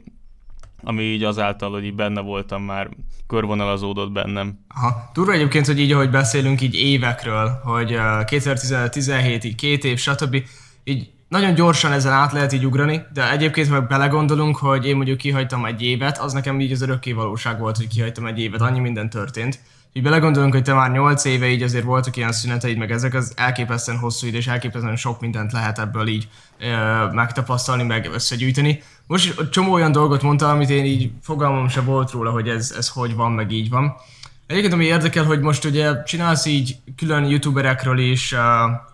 [0.83, 2.88] ami így azáltal, hogy így benne voltam, már
[3.26, 4.59] körvonalazódott bennem.
[4.68, 5.11] Aha.
[5.12, 10.42] Durva egyébként, hogy így, ahogy beszélünk így évekről, hogy uh, 2017, így két év, stb.
[10.85, 15.18] Így nagyon gyorsan ezen át lehet így ugrani, de egyébként meg belegondolunk, hogy én mondjuk
[15.18, 18.78] kihagytam egy évet, az nekem így az örökké valóság volt, hogy kihagytam egy évet, annyi
[18.80, 19.61] minden történt
[19.96, 23.33] így belegondolunk, hogy te már 8 éve így azért voltak ilyen szüneteid, meg ezek az
[23.37, 26.28] elképesztően hosszú idő, és elképesztően sok mindent lehet ebből így
[26.59, 26.66] ö,
[27.12, 28.83] megtapasztalni, meg összegyűjteni.
[29.07, 32.88] Most csomó olyan dolgot mondtál, amit én így fogalmam se volt róla, hogy ez, ez
[32.88, 33.94] hogy van, meg így van.
[34.46, 38.40] Egyébként ami érdekel, hogy most ugye csinálsz így külön youtuberekről is uh,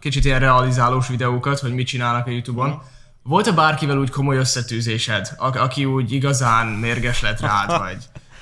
[0.01, 2.83] kicsit ilyen realizálós videókat, hogy mit csinálnak a Youtube-on.
[3.23, 7.99] Volt-e bárkivel úgy komoly összetűzésed, a- aki úgy igazán mérges lett rád, vagy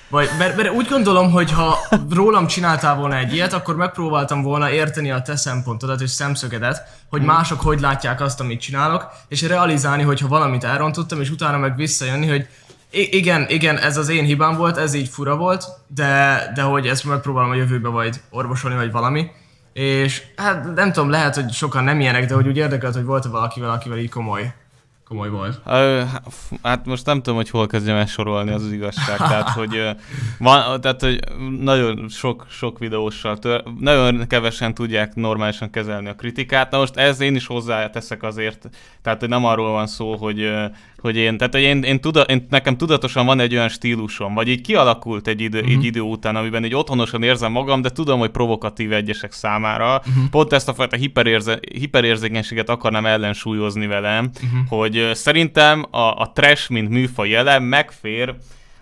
[0.08, 1.78] vagy, mert, mert úgy gondolom, hogy ha
[2.10, 7.20] rólam csináltál volna egy ilyet, akkor megpróbáltam volna érteni a te szempontodat és szemszögedet, hogy
[7.20, 7.28] hmm.
[7.28, 12.28] mások hogy látják azt, amit csinálok, és realizálni, hogyha valamit elrontottam, és utána meg visszajönni,
[12.28, 12.46] hogy
[12.90, 17.04] igen, igen, ez az én hibám volt, ez így fura volt, de, de hogy ezt
[17.04, 19.30] megpróbálom a jövőbe vagy orvosolni, vagy valami.
[19.72, 23.28] És hát nem tudom, lehet, hogy sokan nem ilyenek, de hogy úgy érdekelt, hogy volt-e
[23.28, 24.52] valakivel, akivel így komoly
[25.08, 25.60] komoly volt.
[26.62, 29.16] Hát most nem tudom, hogy hol kezdjem el sorolni, az az igazság.
[29.16, 29.88] tehát, hogy,
[30.38, 31.20] van, tehát, hogy
[31.60, 36.70] nagyon sok, sok videóssal tör, nagyon kevesen tudják normálisan kezelni a kritikát.
[36.70, 38.68] Na most ez én is hozzáteszek azért,
[39.02, 40.52] tehát hogy nem arról van szó, hogy,
[41.00, 44.48] hogy én, tehát hogy én, én, tuda, én, nekem tudatosan van egy olyan stílusom, vagy
[44.48, 45.74] így kialakult egy idő, uh-huh.
[45.74, 50.02] egy idő után, amiben egy otthonosan érzem magam, de tudom, hogy provokatív egyesek számára.
[50.06, 50.28] Uh-huh.
[50.30, 54.68] Pont ezt a fajta hiperérze, hiperérzékenységet akarnám ellensúlyozni velem, uh-huh.
[54.68, 58.34] hogy szerintem a, a trash, mint műfaj jelen megfér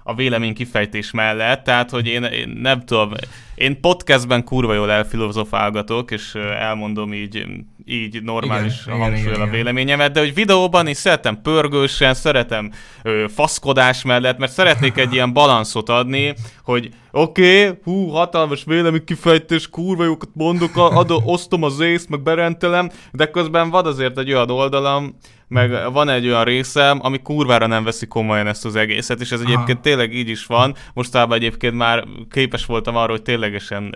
[0.02, 3.12] a vélemény kifejtés mellett, tehát hogy én, én nem tudom,
[3.56, 7.46] én podcastben kurva jól elfilozofálgatok, és elmondom így,
[7.84, 14.38] így normális hangsúlyol a véleményemet, de hogy videóban is szeretem pörgősen, szeretem ö, faszkodás mellett,
[14.38, 20.30] mert szeretnék egy ilyen balanszot adni, hogy oké, okay, hú, hatalmas vélemény kifejtés, kurva jókat
[20.32, 25.16] mondok, adom, osztom az észt, meg berentelem, de közben vad azért egy olyan oldalam,
[25.48, 29.40] meg van egy olyan részem, ami kurvára nem veszi komolyan ezt az egészet, és ez
[29.40, 30.74] egyébként tényleg így is van.
[30.94, 33.94] Mostában egyébként már képes voltam arra, hogy ténylegesen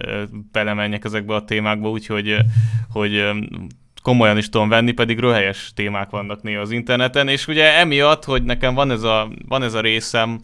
[0.53, 2.37] belemenjek ezekbe a témákba, úgyhogy
[2.93, 3.31] hogy
[4.03, 8.43] komolyan is tudom venni, pedig röhelyes témák vannak néha az interneten, és ugye emiatt, hogy
[8.43, 10.41] nekem van ez a, van ez a részem,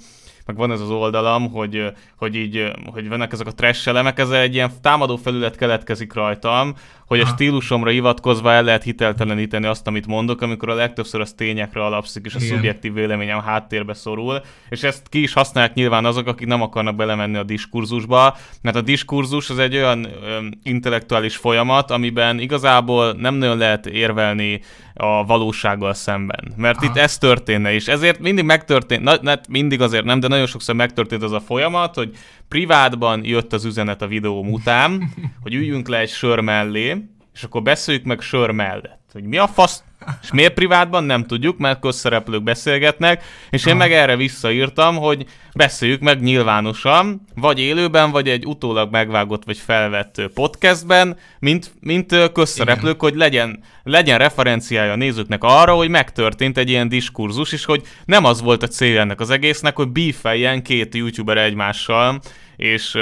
[0.47, 4.31] meg van ez az oldalam, hogy, hogy így, hogy vannak ezek a trash elemek, ez
[4.31, 6.75] egy ilyen támadó felület keletkezik rajtam,
[7.07, 11.85] hogy a stílusomra hivatkozva el lehet hitelteleníteni azt, amit mondok, amikor a legtöbbször az tényekre
[11.85, 12.55] alapszik, és a Igen.
[12.55, 17.37] szubjektív véleményem háttérbe szorul, és ezt ki is használják nyilván azok, akik nem akarnak belemenni
[17.37, 23.59] a diskurzusba, mert a diskurzus az egy olyan ö, intellektuális folyamat, amiben igazából nem nagyon
[23.59, 24.61] lehet érvelni
[24.97, 26.53] a valósággal szemben.
[26.57, 26.87] Mert Aha.
[26.87, 30.75] itt ez történne, és ezért mindig megtörtént, na, na, mindig azért nem, de nagyon sokszor
[30.75, 32.17] megtörtént az a folyamat, hogy
[32.49, 35.11] privátban jött az üzenet a videóm után,
[35.43, 36.97] hogy üljünk le egy sör mellé,
[37.35, 39.06] és akkor beszéljük meg sör mellett.
[39.17, 39.83] Hogy mi a fasz,
[40.23, 46.01] és miért privátban, nem tudjuk, mert közszereplők beszélgetnek, és én meg erre visszaírtam, hogy beszéljük
[46.01, 53.11] meg nyilvánosan, vagy élőben, vagy egy utólag megvágott vagy felvett podcastben, mint, mint közszereplők, Igen.
[53.11, 58.25] hogy legyen, legyen referenciája a nézőknek arra, hogy megtörtént egy ilyen diskurzus, és hogy nem
[58.25, 62.21] az volt a célja ennek az egésznek, hogy bífeljen két youtuber egymással,
[62.57, 62.99] és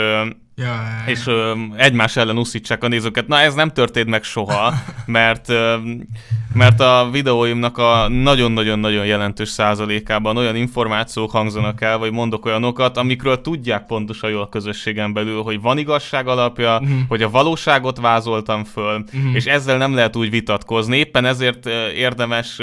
[0.56, 1.12] Ja, ja, ja.
[1.12, 3.26] és ö, egymás ellen uszítsák a nézőket.
[3.26, 4.74] Na ez nem történt meg soha,
[5.06, 5.76] mert, ö,
[6.52, 13.40] mert a videóimnak a nagyon-nagyon-nagyon jelentős százalékában olyan információk hangzanak el, vagy mondok olyanokat, amikről
[13.40, 16.98] tudják pontosan jól a közösségen belül, hogy van igazság alapja, uh-huh.
[17.08, 19.34] hogy a valóságot vázoltam föl, uh-huh.
[19.34, 20.96] és ezzel nem lehet úgy vitatkozni.
[20.96, 22.60] Éppen ezért érdemes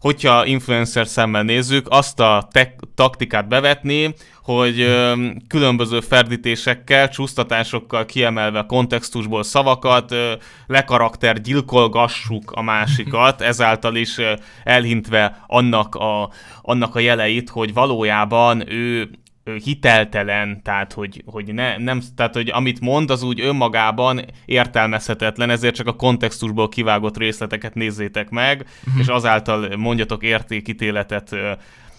[0.00, 8.64] hogyha influencer szemmel nézzük, azt a te- taktikát bevetni, hogy ö, különböző ferdítésekkel, csúsztatásokkal kiemelve
[8.68, 10.32] kontextusból szavakat, ö,
[10.66, 14.32] lekarakter gyilkolgassuk a másikat, ezáltal is ö,
[14.64, 16.30] elhintve annak a,
[16.62, 19.10] annak a jeleit, hogy valójában ő
[19.64, 25.74] hiteltelen, tehát hogy, hogy, ne, nem, tehát hogy amit mond, az úgy önmagában értelmezhetetlen, ezért
[25.74, 29.00] csak a kontextusból kivágott részleteket nézzétek meg, uh-huh.
[29.02, 31.36] és azáltal mondjatok értékítéletet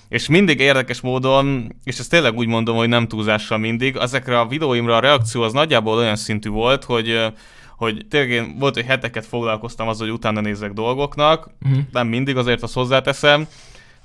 [0.10, 4.48] és mindig érdekes módon, és ezt tényleg úgy mondom, hogy nem túlzással mindig, ezekre a
[4.48, 7.32] videóimra a reakció az nagyjából olyan szintű volt, hogy
[7.78, 11.80] hogy tényleg én volt, hogy heteket foglalkoztam azzal, hogy utána nézek dolgoknak, uh-huh.
[11.92, 13.48] nem mindig, azért azt hozzáteszem,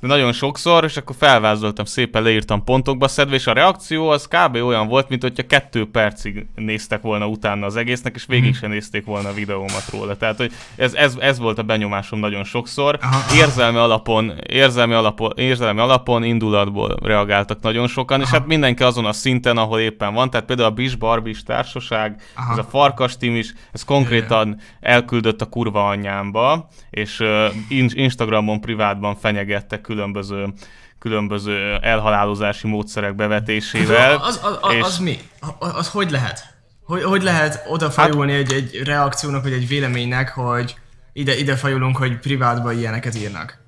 [0.05, 4.55] de nagyon sokszor, és akkor felvázoltam szépen, leírtam pontokba szedve, és a reakció az kb.
[4.55, 8.59] olyan volt, mint hogyha kettő percig néztek volna utána az egésznek, és végig mhm.
[8.59, 10.17] sem nézték volna a videómat róla.
[10.17, 12.99] Tehát, hogy ez, ez, ez volt a benyomásom nagyon sokszor.
[13.35, 19.13] Érzelmi alapon, érzelmi alapon, érzelmi alapon, indulatból reagáltak nagyon sokan, és hát mindenki azon a
[19.13, 20.31] szinten, ahol éppen van.
[20.31, 22.53] Tehát például a Bis Barbis társaság, Aha.
[22.53, 29.17] ez a Farkas team is, ez konkrétan elküldött a kurva anyámba, és uh, Instagramon privátban
[29.17, 30.53] fenyegettek különböző
[30.99, 34.17] különböző elhalálozási módszerek bevetésével.
[34.17, 34.83] Az, az, az, és...
[34.83, 35.19] az mi?
[35.59, 36.55] Az, az hogy lehet?
[36.85, 38.41] Hogy, hogy lehet odafajulni hát...
[38.41, 40.77] egy, egy reakciónak, vagy egy véleménynek, hogy
[41.13, 43.59] ide, ide fajulunk, hogy privátban ilyeneket írnak?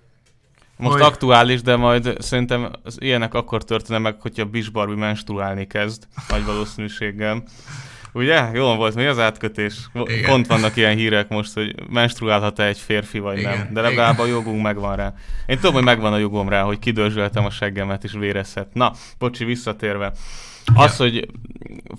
[0.76, 1.02] Most hogy...
[1.02, 6.44] aktuális, de majd szerintem az ilyenek akkor történne meg, hogyha Bish Barbie menstruálni kezd, nagy
[6.44, 7.42] valószínűséggel.
[8.16, 8.50] Ugye?
[8.52, 9.74] Jól volt, mi az átkötés?
[9.92, 10.30] Igen.
[10.30, 13.58] Pont vannak ilyen hírek most, hogy menstruálhat-e egy férfi, vagy Igen.
[13.58, 13.68] nem.
[13.72, 14.26] De legalább Igen.
[14.26, 15.14] a jogunk megvan rá.
[15.46, 18.68] Én tudom, hogy megvan a jogom rá, hogy kidörzsöltem a seggemet, és vérezhet.
[18.72, 20.12] Na, bocsi, visszatérve.
[20.74, 21.04] Az, ja.
[21.04, 21.28] hogy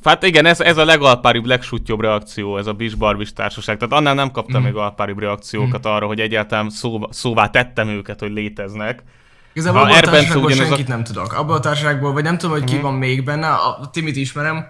[0.03, 3.77] hát igen, ez, ez a legalpáribb, legsútyobb reakció, ez a Bis Barbis társaság.
[3.77, 4.63] Tehát annál nem kaptam mm.
[4.63, 5.91] még alpáribb reakciókat mm.
[5.91, 9.03] arra, hogy egyáltalán szóvá, szóvá tettem őket, hogy léteznek.
[9.53, 10.91] Igazából abban a társaságból senkit a...
[10.91, 11.33] nem tudok.
[11.33, 12.81] Abban a társaságból, vagy nem tudom, hogy ki mm.
[12.81, 14.65] van még benne, a Timit ismerem,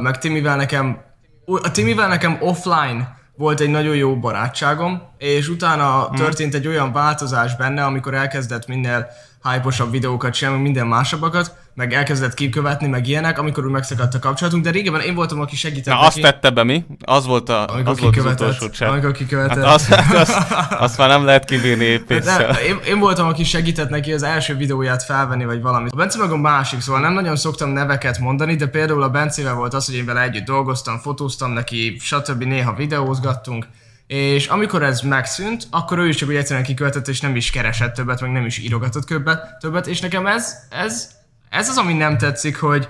[0.00, 1.00] meg Timivel nekem,
[1.44, 6.16] a Timivel nekem offline volt egy nagyon jó barátságom, és utána hmm.
[6.16, 9.06] történt egy olyan változás benne, amikor elkezdett minél
[9.42, 14.64] hype videókat sem, minden másabbakat, meg elkezdett kikövetni, meg ilyenek, amikor úgy megszakadt a kapcsolatunk,
[14.64, 16.06] de régebben én voltam, aki segített Na, neki.
[16.06, 16.84] azt tette be mi?
[17.04, 18.88] Az volt, a, az, volt az utolsó chat.
[18.88, 19.64] Amikor kikövetett.
[19.64, 20.36] Hát azt, azt,
[20.70, 22.46] azt, már nem lehet kibírni épéssel.
[22.46, 25.92] Hát én, én, voltam, aki segített neki az első videóját felvenni, vagy valamit.
[25.92, 29.54] A Bence meg a másik, szóval nem nagyon szoktam neveket mondani, de például a Bencével
[29.54, 32.42] volt az, hogy én vele együtt dolgoztam, fotóztam neki, stb.
[32.42, 33.66] néha videózgattunk.
[34.10, 37.94] És amikor ez megszűnt, akkor ő is csak úgy egyszerűen kikövetett, és nem is keresett
[37.94, 41.18] többet, meg nem is írogatott többet, többet és nekem ez, ez
[41.50, 42.88] ez az, ami nem tetszik, hogy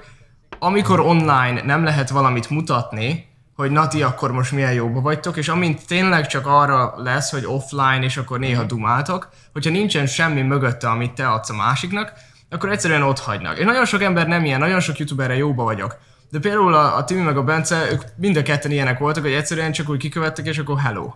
[0.59, 5.87] amikor online nem lehet valamit mutatni, hogy Nati, akkor most milyen jóba vagytok, és amint
[5.87, 11.13] tényleg csak arra lesz, hogy offline, és akkor néha dumáltok, hogyha nincsen semmi mögötte, amit
[11.13, 12.13] te adsz a másiknak,
[12.51, 13.59] akkor egyszerűen ott hagynak.
[13.59, 15.97] És nagyon sok ember nem ilyen, nagyon sok youtuberre jóba vagyok.
[16.31, 19.33] De például a, a Timi meg a Bence, ők mind a ketten ilyenek voltak, hogy
[19.33, 21.13] egyszerűen csak úgy kikövettek, és akkor hello.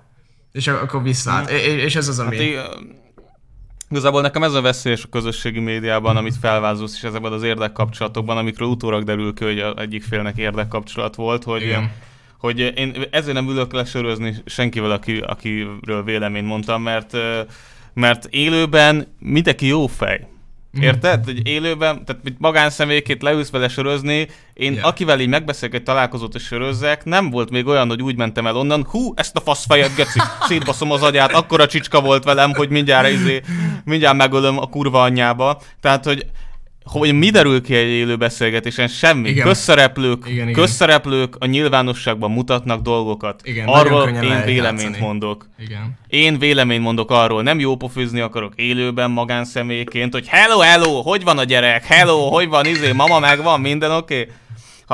[0.53, 1.53] És akkor viszlát.
[1.53, 1.55] Mm.
[1.79, 2.37] És ez az, ami...
[2.37, 2.93] Hát í-
[3.91, 8.69] Igazából nekem ez a veszélyes a közösségi médiában, amit felvázolsz, és ezekben az érdekkapcsolatokban, amikről
[8.69, 11.91] utólag derül ki, hogy egyik félnek érdekkapcsolat volt, hogy Igen
[12.45, 17.17] hogy én ezért nem ülök lesörözni senkivel, aki, akiről véleményt mondtam, mert,
[17.95, 20.29] mert élőben mindenki jó fej.
[20.75, 20.83] Mhm.
[20.83, 21.25] Érted?
[21.25, 24.87] Hogy élőben, tehát magánszemélyként leülsz vele sörözni, én yeah.
[24.87, 28.57] akivel így megbeszélek egy találkozót és sörözzek, nem volt még olyan, hogy úgy mentem el
[28.57, 33.09] onnan, hú, ezt a faszfejet, geci, szétbaszom az agyát, akkora csicska volt velem, hogy mindjárt,
[33.09, 33.43] izé,
[33.85, 35.61] mindjárt megölöm a kurva anyjába.
[35.81, 36.27] Tehát, hogy
[36.85, 38.89] hogy mi derül ki egy élő beszélgetésen?
[38.89, 39.29] Semmi.
[39.29, 39.47] Igen.
[39.47, 40.53] Közszereplők, igen, igen.
[40.53, 43.41] közszereplők a nyilvánosságban mutatnak dolgokat.
[43.45, 44.99] Igen, arról én véleményt játszani.
[45.01, 45.49] mondok.
[45.59, 45.99] Igen.
[46.09, 51.39] Én véleményt mondok arról, nem jó pofőzni akarok élőben magánszemélyként, hogy hello, hello, hogy van
[51.39, 51.85] a gyerek?
[51.85, 54.21] Hello, hogy van, izé, mama megvan, minden oké?
[54.21, 54.35] Okay?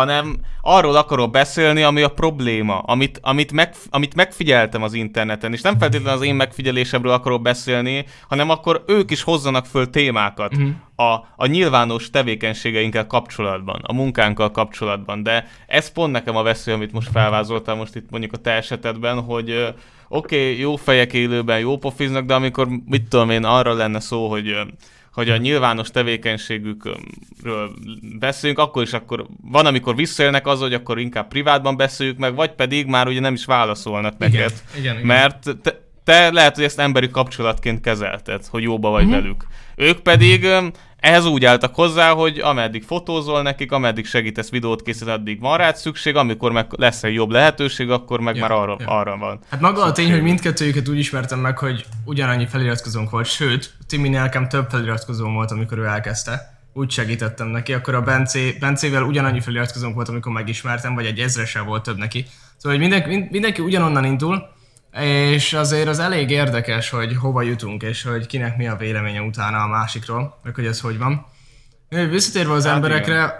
[0.00, 5.60] Hanem arról akarok beszélni, ami a probléma, amit, amit, meg, amit megfigyeltem az interneten, és
[5.60, 10.70] nem feltétlenül az én megfigyelésemről akarok beszélni, hanem akkor ők is hozzanak föl témákat uh-huh.
[11.10, 16.92] a, a nyilvános tevékenységeinkkel kapcsolatban, a munkánkkal kapcsolatban, de ez pont nekem a veszély, amit
[16.92, 19.74] most felvázoltál most itt mondjuk a te esetedben, hogy
[20.08, 24.28] oké, okay, jó fejek élőben jó pofiznak, de amikor, mit tudom én, arra lenne szó,
[24.28, 24.56] hogy
[25.12, 27.70] hogy a nyilvános tevékenységükről
[28.18, 32.50] beszélünk, akkor is akkor van, amikor visszaélnek az, hogy akkor inkább privátban beszéljük meg, vagy
[32.50, 34.34] pedig már ugye nem is válaszolnak neked.
[34.34, 35.06] Igen, igen, igen.
[35.06, 39.20] Mert te, te lehet, hogy ezt emberi kapcsolatként kezelted, hogy jóba vagy uh-huh.
[39.20, 39.46] velük.
[39.76, 40.46] Ők pedig
[41.00, 45.76] ehhez úgy álltak hozzá, hogy ameddig fotózol nekik, ameddig segítesz videót készíteni, addig van rád
[45.76, 48.86] szükség, amikor meg lesz egy jobb lehetőség, akkor meg ja, már arra, ja.
[48.86, 49.40] arra van.
[49.50, 49.90] Hát maga szükség.
[49.90, 54.70] a tény, hogy mindkettőjüket úgy ismertem meg, hogy ugyanannyi feliratkozónk volt, sőt, Timi nekem több
[54.70, 56.58] feliratkozóm volt, amikor ő elkezdte.
[56.72, 61.60] Úgy segítettem neki, akkor a Bencé, Bencével ugyanannyi feliratkozónk volt, amikor megismertem, vagy egy ezrese
[61.60, 62.26] volt több neki.
[62.56, 64.48] Szóval, hogy mindenki, mindenki ugyanonnan indul,
[64.98, 69.62] és azért az elég érdekes, hogy hova jutunk, és hogy kinek mi a véleménye utána
[69.62, 71.26] a másikról, meg hogy ez hogy van.
[71.88, 73.34] Visszatérve az hát emberekre,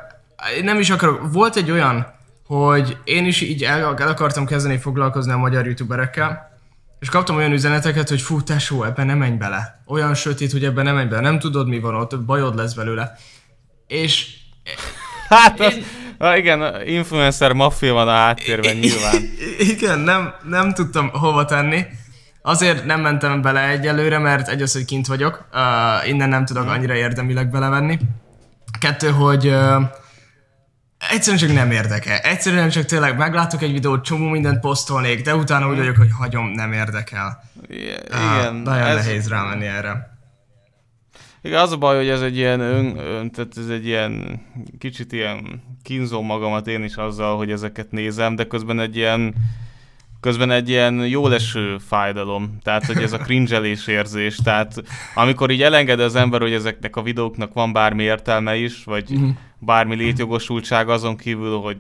[0.53, 0.65] igen.
[0.65, 2.07] nem is akarok, volt egy olyan,
[2.47, 6.59] hogy én is így el, el akartam kezdeni foglalkozni a magyar youtuberekkel,
[7.01, 9.83] és kaptam olyan üzeneteket, hogy fú, tesó, ebben nem menj bele.
[9.87, 13.17] Olyan sötét, hogy ebben nem menj bele, nem tudod mi van ott, bajod lesz belőle.
[13.87, 14.37] És...
[15.29, 15.85] Hát az, én...
[16.21, 19.15] Na igen, influencer maffia van a háttérben nyilván.
[19.59, 21.85] Igen, nem, nem tudtam hova tenni.
[22.43, 26.65] Azért nem mentem bele egyelőre, mert egy az, hogy kint vagyok, uh, innen nem tudok
[26.65, 26.73] mhm.
[26.73, 27.99] annyira érdemileg belevenni.
[28.81, 29.83] Kettő, hogy uh,
[31.11, 32.19] egyszerűen csak nem érdekel.
[32.19, 35.81] Egyszerűen csak tényleg meglátok egy videót, csomó mindent posztolnék, de utána úgy mhm.
[35.81, 37.43] vagyok, hogy hagyom, nem érdekel.
[37.69, 38.57] Igen.
[38.57, 39.05] Uh, nagyon ez...
[39.05, 40.10] nehéz rámenni erre.
[41.43, 44.43] Igen, az a baj, hogy ez egy ilyen ön, ön, tehát ez egy ilyen
[44.79, 49.35] kicsit ilyen kínzom magamat én is azzal, hogy ezeket nézem, de közben egy ilyen
[50.21, 54.83] közben egy ilyen jó leső fájdalom, tehát hogy ez a cringelés érzés, tehát
[55.15, 59.31] amikor így elenged az ember, hogy ezeknek a videóknak van bármi értelme is, vagy uh-huh.
[59.63, 61.77] Bármi létjogosultság azon kívül, hogy,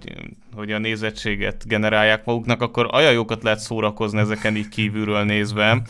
[0.54, 5.82] hogy a nézettséget generálják maguknak, akkor olyan jókat lehet szórakozni ezeken így kívülről nézve,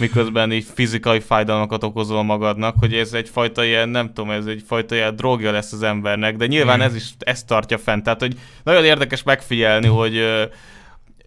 [0.00, 5.16] miközben így fizikai fájdalmakat okozol magadnak, hogy ez egyfajta ilyen, nem tudom, ez egyfajta ilyen
[5.16, 9.22] drogja lesz az embernek, de nyilván ez is ezt tartja fent, tehát hogy nagyon érdekes
[9.22, 10.24] megfigyelni, hogy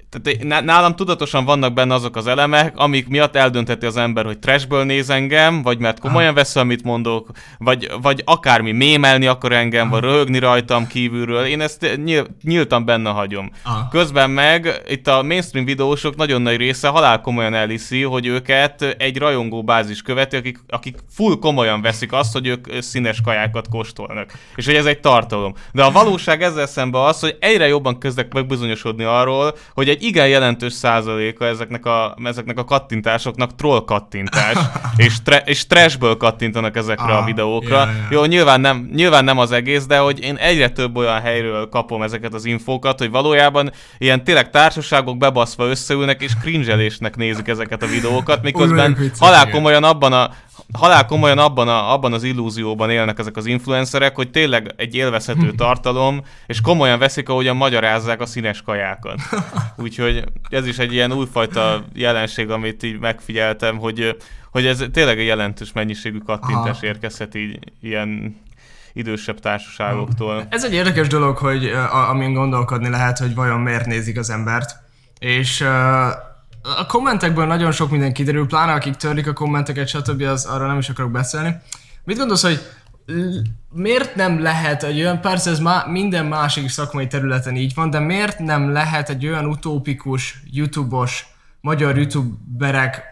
[0.09, 4.83] tehát nálam tudatosan vannak benne azok az elemek, amik miatt eldöntheti az ember, hogy trashből
[4.83, 10.01] néz engem, vagy mert komolyan vesz, amit mondok, vagy, vagy akármi mémelni akar engem, vagy
[10.01, 11.45] röhögni rajtam kívülről.
[11.45, 13.51] Én ezt nyíl, nyíltan benne hagyom.
[13.89, 19.17] Közben meg itt a mainstream videósok nagyon nagy része halál komolyan elhiszi, hogy őket egy
[19.17, 24.31] rajongó bázis követi, akik, akik full komolyan veszik azt, hogy ők színes kajákat kóstolnak.
[24.55, 25.53] És hogy ez egy tartalom.
[25.71, 30.05] De a valóság ezzel szemben az, hogy egyre jobban kezdek megbizonyosodni arról, hogy egy egy
[30.05, 34.57] igen jelentős százaléka ezeknek a, ezeknek a kattintásoknak troll kattintás,
[34.97, 37.75] és, tre, és trashből kattintanak ezekre ah, a videókra.
[37.75, 38.11] Yeah, yeah.
[38.11, 42.01] Jó, nyilván nem, nyilván nem az egész, de hogy én egyre több olyan helyről kapom
[42.01, 47.87] ezeket az infókat, hogy valójában ilyen tényleg társaságok bebaszva összeülnek, és cringelésnek nézik ezeket a
[47.87, 50.31] videókat, miközben halál komolyan abban a,
[50.73, 55.51] halál komolyan abban, a, abban az illúzióban élnek ezek az influencerek, hogy tényleg egy élvezhető
[55.51, 59.19] tartalom, és komolyan veszik, ahogyan magyarázzák a színes kajákat.
[59.77, 64.17] Úgyhogy ez is egy ilyen újfajta jelenség, amit így megfigyeltem, hogy,
[64.51, 66.85] hogy ez tényleg egy jelentős mennyiségű kattintás Aha.
[66.85, 68.39] érkezhet így ilyen
[68.93, 70.45] idősebb társaságoktól.
[70.49, 71.71] Ez egy érdekes dolog, hogy
[72.09, 74.75] amin gondolkodni lehet, hogy vajon miért nézik az embert.
[75.19, 75.65] És
[76.77, 80.21] a kommentekből nagyon sok minden kiderül, pláne akik törlik a kommenteket, stb.
[80.21, 81.55] Az, arra nem is akarok beszélni.
[82.03, 82.59] Mit gondolsz, hogy
[83.71, 87.99] miért nem lehet egy olyan, persze ez má, minden másik szakmai területen így van, de
[87.99, 91.25] miért nem lehet egy olyan utópikus, youtube-os,
[91.61, 93.03] magyar youtuberek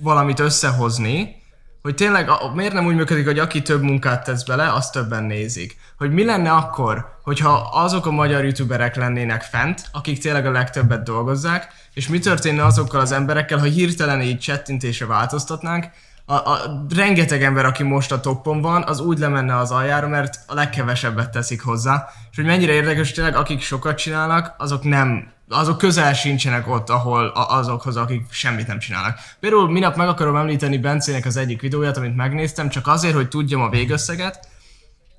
[0.00, 1.42] valamit összehozni,
[1.84, 5.24] hogy tényleg a, miért nem úgy működik, hogy aki több munkát tesz bele, azt többen
[5.24, 5.76] nézik.
[5.96, 11.02] Hogy mi lenne akkor, hogyha azok a magyar youtuberek lennének fent, akik tényleg a legtöbbet
[11.02, 15.86] dolgozzák, és mi történne azokkal az emberekkel, ha hirtelen így csettintésre változtatnánk,
[16.26, 20.38] a, a rengeteg ember, aki most a toppon van, az úgy lemenne az aljára, mert
[20.46, 22.08] a legkevesebbet teszik hozzá.
[22.30, 27.26] És hogy mennyire érdekes, tényleg akik sokat csinálnak, azok nem, azok közel sincsenek ott, ahol
[27.26, 29.18] azokhoz, akik semmit nem csinálnak.
[29.40, 33.60] Például minap meg akarom említeni Bencének az egyik videóját, amit megnéztem, csak azért, hogy tudjam
[33.60, 34.48] a végösszeget.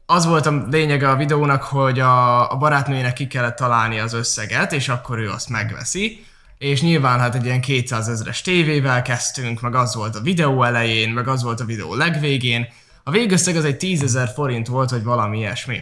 [0.06, 4.74] Az volt a lényege a videónak, hogy a, a barátnőjének ki kellett találni az összeget,
[4.74, 6.26] és akkor ő azt megveszi
[6.58, 11.10] és nyilván hát egy ilyen 200 ezeres tévével kezdtünk, meg az volt a videó elején,
[11.10, 12.68] meg az volt a videó legvégén.
[13.04, 15.78] A végösszeg az egy 10 ezer forint volt, vagy valami ilyesmi.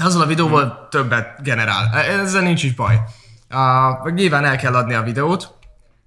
[0.00, 0.86] Azzal a videóval hmm.
[0.90, 1.90] többet generál.
[1.92, 3.00] E, ezzel nincs is baj.
[3.50, 5.54] Uh, nyilván el kell adni a videót.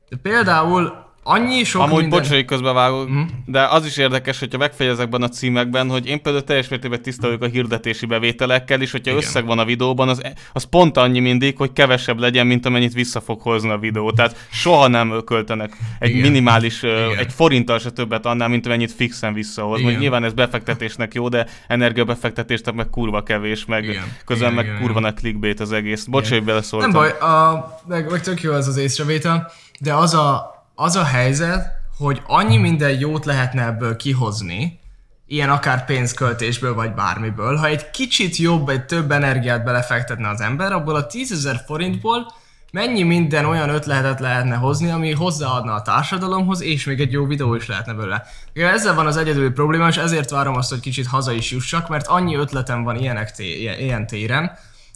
[0.09, 2.19] De például annyi sok Amúgy minden...
[2.19, 3.21] bocsánat, közbevágok, mm.
[3.45, 7.41] de az is érdekes, hogyha megfegy ezekben a címekben, hogy én például teljes mértékben tisztelők
[7.41, 9.23] a hirdetési bevételekkel, és hogyha Igen.
[9.23, 10.21] összeg van a videóban, az,
[10.53, 14.11] az pont annyi mindig, hogy kevesebb legyen, mint amennyit vissza fog hozni a videó.
[14.11, 16.21] Tehát soha nem költenek egy Igen.
[16.21, 17.17] minimális, Igen.
[17.17, 19.81] egy forinttal se többet annál, mint amennyit fixen visszahoz.
[19.81, 24.03] Mondjuk nyilván ez befektetésnek jó, de energiabefektetésnek meg kurva kevés, meg Igen.
[24.25, 26.05] közben Igen, meg Igen, kurva nagy clickbait az egész.
[26.05, 26.91] Bocs, hogy beleszóltam.
[26.91, 31.03] Nem baj, a, meg, meg tök jó ez az észrevétel, de az a, az a
[31.03, 34.79] helyzet, hogy annyi minden jót lehetne ebből kihozni,
[35.27, 40.71] ilyen akár pénzköltésből vagy bármiből, ha egy kicsit jobb, egy több energiát belefektetne az ember,
[40.71, 42.33] abból a 10 forintból
[42.71, 47.55] mennyi minden olyan ötletet lehetne hozni, ami hozzáadna a társadalomhoz, és még egy jó videó
[47.55, 48.23] is lehetne belőle.
[48.53, 52.07] Ezzel van az egyedüli probléma, és ezért várom azt, hogy kicsit haza is jussak, mert
[52.07, 54.51] annyi ötletem van ilyenek té- ilyen téren,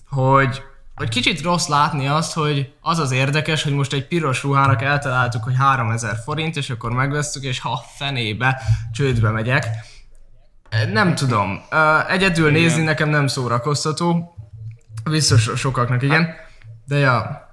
[0.10, 0.62] hogy
[1.02, 5.44] hogy kicsit rossz látni azt, hogy az az érdekes, hogy most egy piros ruhának eltaláltuk,
[5.44, 9.66] hogy 3000 forint, és akkor megvesztük, és ha fenébe, csődbe megyek.
[10.92, 11.62] Nem tudom.
[12.08, 12.62] Egyedül igen.
[12.62, 14.36] nézni nekem nem szórakoztató.
[15.04, 16.36] Biztos sokaknak igen.
[16.86, 17.48] De ja,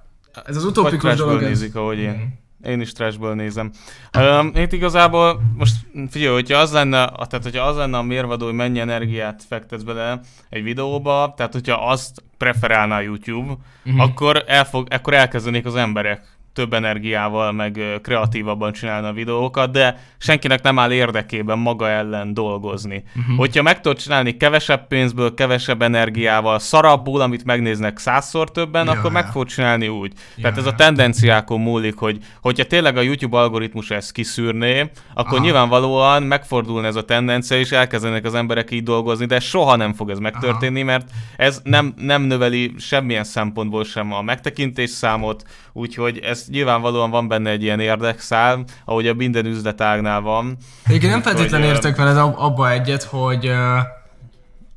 [0.45, 1.41] ez az utópikus dolog.
[1.41, 2.38] nézik, ahogy én.
[2.65, 3.73] Én is trashből nézem.
[4.19, 5.75] Um, itt igazából most
[6.11, 10.21] figyelj, hogyha az lenne, tehát hogyha az lenne a mérvadó, hogy mennyi energiát fektetsz bele
[10.49, 14.03] egy videóba, tehát hogyha azt preferálná a YouTube, uh-huh.
[14.03, 20.63] akkor, elfog, akkor elkezdenék az emberek több energiával, meg kreatívabban csinálni a videókat, de senkinek
[20.63, 23.05] nem áll érdekében maga ellen dolgozni.
[23.17, 23.37] Uh-huh.
[23.37, 29.05] Hogyha meg tudod csinálni kevesebb pénzből, kevesebb energiával, szarabbul, amit megnéznek százszor többen, ja, akkor
[29.05, 29.11] ja.
[29.11, 30.13] meg fog csinálni úgy.
[30.37, 35.33] Ja, Tehát ez a tendenciákon múlik, hogy hogyha tényleg a YouTube algoritmus ezt kiszűrné, akkor
[35.33, 35.45] Aha.
[35.45, 40.11] nyilvánvalóan megfordulna ez a tendencia, és elkezdenek az emberek így dolgozni, de soha nem fog
[40.11, 40.91] ez megtörténni, Aha.
[40.91, 47.29] mert ez nem, nem növeli semmilyen szempontból sem a megtekintés számot, úgyhogy ez nyilvánvalóan van
[47.29, 50.57] benne egy ilyen érdekszál, ahogy a minden üzletágnál van.
[50.87, 53.51] Egyébként nem feltétlenül értek veled abba egyet, hogy,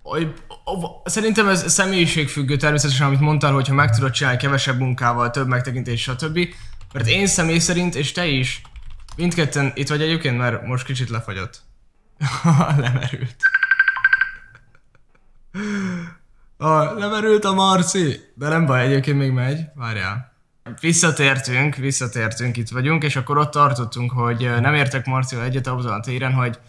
[0.04, 0.34] hogy
[1.04, 6.40] Szerintem ez személyiségfüggő természetesen, amit mondtál, hogyha meg tudod csinálni kevesebb munkával, több megtekintés, stb.
[6.94, 8.62] Mert én személy szerint, és te is,
[9.16, 11.62] mindketten itt vagy egyébként, mert most kicsit lefagyott.
[12.78, 13.36] Lemerült.
[16.58, 18.20] Ah, lemerült a Marci!
[18.36, 19.60] De nem baj, egyébként még megy.
[19.76, 20.31] Várjál.
[20.80, 26.00] Visszatértünk, visszatértünk, itt vagyunk, és akkor ott tartottunk, hogy nem értek Marcival egyet abban a
[26.00, 26.60] téren, hogy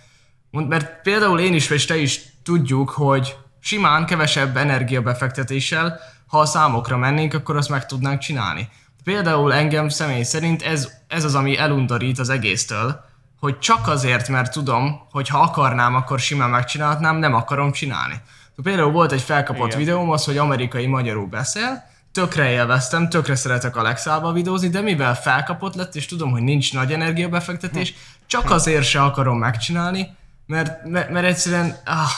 [0.50, 6.96] mert például én is, és te is tudjuk, hogy simán kevesebb energiabefektetéssel, ha a számokra
[6.96, 8.68] mennénk, akkor azt meg tudnánk csinálni.
[9.04, 13.04] Például engem személy szerint ez, ez az, ami elundorít az egésztől,
[13.40, 18.14] hogy csak azért, mert tudom, hogy ha akarnám, akkor simán megcsinálhatnám, nem akarom csinálni.
[18.62, 19.78] Például volt egy felkapott Igen.
[19.78, 25.74] videóm az, hogy amerikai magyarul beszél, tökre élveztem, tökre szeretek Alexával videózni, de mivel felkapott
[25.74, 27.94] lett, és tudom, hogy nincs nagy energiabefektetés,
[28.26, 32.10] csak azért se akarom megcsinálni, mert, mert, mert egyszerűen ah,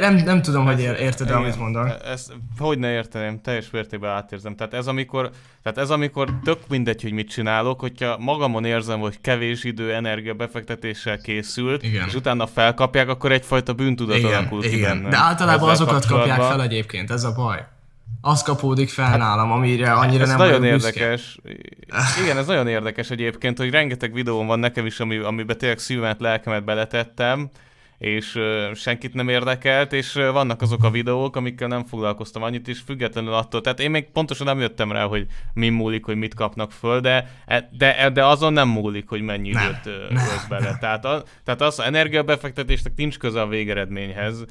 [0.00, 1.88] nem, nem tudom, hogy érted igen, amit mondom.
[2.04, 4.56] Ezt hogy ne érteném, teljes mértékben átérzem.
[4.56, 5.30] Tehát ez amikor,
[5.62, 10.34] tehát ez amikor tök mindegy, hogy mit csinálok, hogyha magamon érzem, hogy kevés idő, energia
[10.34, 12.06] befektetéssel készült, igen.
[12.06, 15.10] és utána felkapják, akkor egyfajta bűntudat igen, alakul ki igen.
[15.10, 17.66] De általában Ezzel azokat kapják fel egyébként, ez a baj
[18.20, 21.38] az kapódik fel hát, nálam, amire annyira ez nem nagyon érdekes.
[21.42, 22.22] Büszke.
[22.22, 26.20] Igen, ez nagyon érdekes egyébként, hogy rengeteg videóm van nekem is, ami, amiben tényleg szívemet,
[26.20, 27.50] lelkemet beletettem,
[28.00, 28.38] és
[28.74, 33.60] senkit nem érdekelt, és vannak azok a videók, amikkel nem foglalkoztam annyit, és függetlenül attól,
[33.60, 37.30] tehát én még pontosan nem jöttem rá, hogy mi múlik, hogy mit kapnak föl, de,
[37.46, 40.76] e, de, de azon nem múlik, hogy mennyi időt uh, bele.
[40.80, 44.44] Tehát, a, tehát az energiabefektetésnek nincs köze a végeredményhez,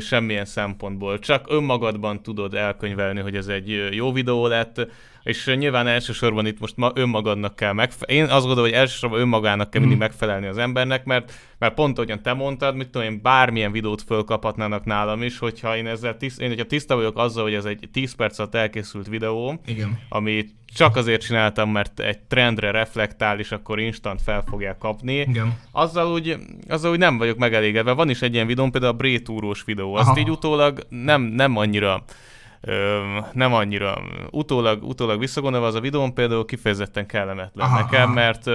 [0.00, 1.18] semmilyen szempontból.
[1.18, 4.86] Csak önmagadban tudod elkönyvelni, hogy ez egy jó videó lett,
[5.28, 8.22] és nyilván elsősorban itt most ma önmagadnak kell megfelelni.
[8.22, 10.06] Én azt gondolom, hogy elsősorban önmagának kell mindig hmm.
[10.06, 14.84] megfelelni az embernek, mert, mert pont ahogyan te mondtad, mit tudom én, bármilyen videót fölkaphatnának
[14.84, 18.14] nálam is, hogyha én ezzel tiszt, én hogyha tiszta vagyok azzal, hogy ez egy 10
[18.14, 19.98] perc alatt elkészült videó, Igen.
[20.08, 25.14] ami csak azért csináltam, mert egy trendre reflektál, és akkor instant fel fogják kapni.
[25.14, 25.58] Igen.
[25.72, 26.36] Azzal úgy,
[26.68, 27.92] azzal úgy nem vagyok megelégedve.
[27.92, 29.94] Van is egy ilyen videóm, például a Brétúrós videó.
[29.94, 30.18] Azt Aha.
[30.18, 32.04] így utólag nem, nem annyira
[33.32, 38.46] nem annyira utólag, utólag visszagondolva az a videón például kifejezetten kellemetlen aha, nekem, mert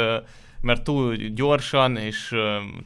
[0.63, 2.35] mert túl gyorsan és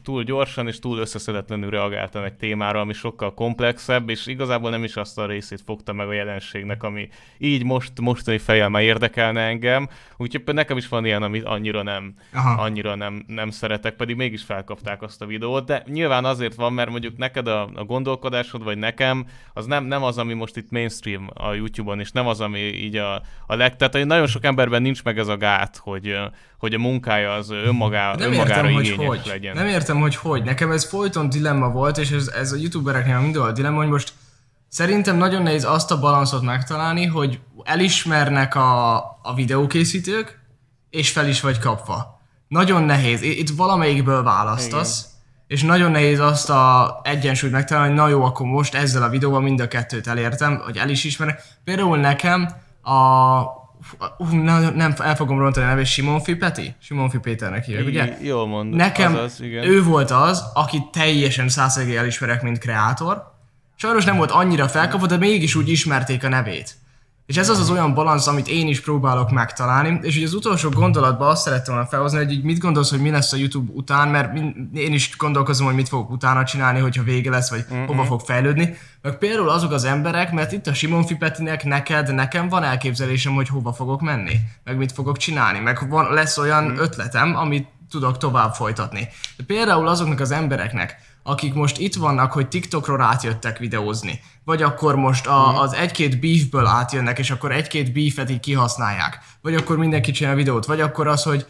[0.02, 4.96] túl gyorsan és túl összeszedetlenül reagáltam egy témára, ami sokkal komplexebb, és igazából nem is
[4.96, 7.08] azt a részét fogta meg a jelenségnek, ami
[7.38, 9.88] így most mostani fejjel már érdekelne engem.
[10.16, 12.62] Úgyhogy nekem is van ilyen, amit annyira nem, Aha.
[12.62, 16.90] annyira nem, nem szeretek, pedig mégis felkapták azt a videót, de nyilván azért van, mert
[16.90, 21.30] mondjuk neked a, a gondolkodásod, vagy nekem, az nem, nem az, ami most itt mainstream
[21.34, 23.76] a YouTube-on, és nem az, ami így a, a leg...
[23.76, 26.16] Tehát nagyon sok emberben nincs meg ez a gát, hogy,
[26.58, 29.54] hogy a munkája az önmagá, nem önmagára értem, igényes hogy legyen.
[29.54, 30.42] Nem értem, hogy hogy.
[30.42, 34.12] Nekem ez folyton dilemma volt, és ez, ez a youtubereknél mindig a dilemma, hogy most
[34.68, 40.40] szerintem nagyon nehéz azt a balanszot megtalálni, hogy elismernek a, a videókészítők,
[40.90, 42.20] és fel is vagy kapva.
[42.48, 43.22] Nagyon nehéz.
[43.22, 45.12] Itt valamelyikből választasz, Igen.
[45.46, 49.40] és nagyon nehéz azt a egyensúlyt megtalálni, hogy na jó, akkor most ezzel a videóval
[49.40, 51.42] mind a kettőt elértem, hogy el is ismernek.
[51.64, 52.48] Például nekem
[52.82, 53.57] a
[54.18, 56.74] uh, nem, nem, el fogom rontani a nevét, Simonfi Peti?
[56.80, 58.16] Simonfi Péternek hívják, ugye?
[58.20, 58.78] Jól mondod.
[58.78, 59.64] Nekem azaz, igen.
[59.64, 63.36] ő volt az, aki teljesen százszerűen elismerek, mint kreátor.
[63.76, 66.74] Sajnos nem volt annyira felkapott, de mégis úgy ismerték a nevét.
[67.28, 69.98] És ez az az olyan balansz, amit én is próbálok megtalálni.
[70.02, 73.10] És ugye az utolsó gondolatban azt szerettem volna felhozni, hogy így mit gondolsz, hogy mi
[73.10, 74.38] lesz a YouTube után, mert
[74.74, 77.86] én is gondolkozom, hogy mit fogok utána csinálni, hogyha vége lesz, vagy mm-hmm.
[77.86, 78.76] hova fog fejlődni.
[79.02, 83.48] Meg például azok az emberek, mert itt a Simon Fipetinek, neked, nekem van elképzelésem, hogy
[83.48, 86.76] hova fogok menni, meg mit fogok csinálni, meg van, lesz olyan mm.
[86.76, 89.08] ötletem, amit tudok tovább folytatni.
[89.36, 94.96] De például azoknak az embereknek, akik most itt vannak, hogy TikTokról átjöttek videózni, vagy akkor
[94.96, 95.58] most a, mhm.
[95.58, 100.66] az egy-két beefből átjönnek, és akkor egy-két beefet így kihasználják, vagy akkor mindenki csinál videót,
[100.66, 101.46] vagy akkor az, hogy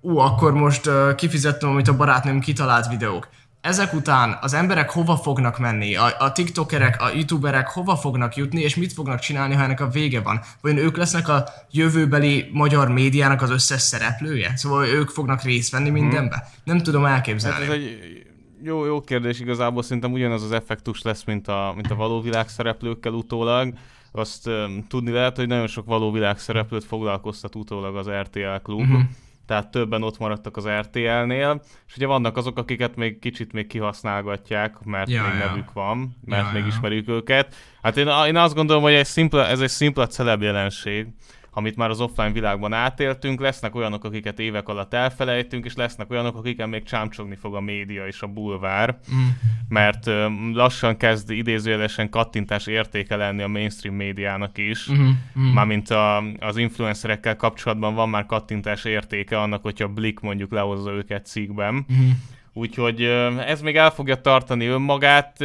[0.00, 3.28] ú, akkor most uh, kifizettem, amit a barátnőm kitalált videók.
[3.60, 5.96] Ezek után az emberek hova fognak menni?
[5.96, 9.88] A, a tiktokerek, a youtuberek hova fognak jutni, és mit fognak csinálni, ha ennek a
[9.88, 10.40] vége van?
[10.60, 14.52] Vagy ők lesznek a jövőbeli magyar médiának az összes szereplője?
[14.56, 16.00] Szóval ők fognak részt venni mhm.
[16.00, 16.48] mindenbe?
[16.64, 17.64] Nem tudom elképzelni.
[17.64, 18.31] Hát ez egy
[18.62, 22.48] jó, jó kérdés igazából, szerintem ugyanaz az effektus lesz, mint a, mint a való világ
[22.48, 23.72] szereplőkkel utólag.
[24.12, 28.80] Azt um, tudni lehet, hogy nagyon sok való világ szereplőt foglalkoztat utólag az RTL klub.
[28.80, 29.00] Uh-huh
[29.46, 34.84] tehát többen ott maradtak az RTL-nél, és ugye vannak azok, akiket még kicsit még kihasználgatják,
[34.84, 35.46] mert ja, még ja.
[35.46, 36.68] nevük van, mert ja, még ja.
[36.68, 37.54] ismerjük őket.
[37.82, 41.06] Hát én, én azt gondolom, hogy egy szimpla, ez egy szimpla celeb jelenség,
[41.54, 46.36] amit már az offline világban átéltünk, lesznek olyanok, akiket évek alatt elfelejtünk, és lesznek olyanok,
[46.36, 49.28] akiken még csámcsogni fog a média és a bulvár, mm.
[49.68, 50.10] mert
[50.52, 55.08] lassan kezd idézőjelesen kattintás értéke lenni a mainstream médiának is, mm.
[55.40, 55.42] Mm.
[55.42, 61.26] mármint a, az influencerekkel kapcsolatban van már kattintás értéke annak, hogyha Blick mondjuk lehozza őket
[61.26, 61.86] cikkben.
[61.92, 62.10] Mm
[62.54, 63.02] Úgyhogy
[63.46, 65.44] ez még el fogja tartani önmagát,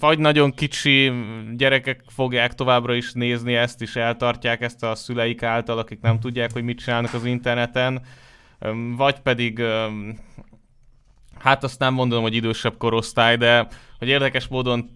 [0.00, 1.12] vagy nagyon kicsi
[1.56, 6.52] gyerekek fogják továbbra is nézni ezt, és eltartják ezt a szüleik által, akik nem tudják,
[6.52, 8.02] hogy mit csinálnak az interneten,
[8.96, 9.62] vagy pedig,
[11.38, 13.66] hát azt nem mondom, hogy idősebb korosztály, de
[13.98, 14.90] hogy érdekes módon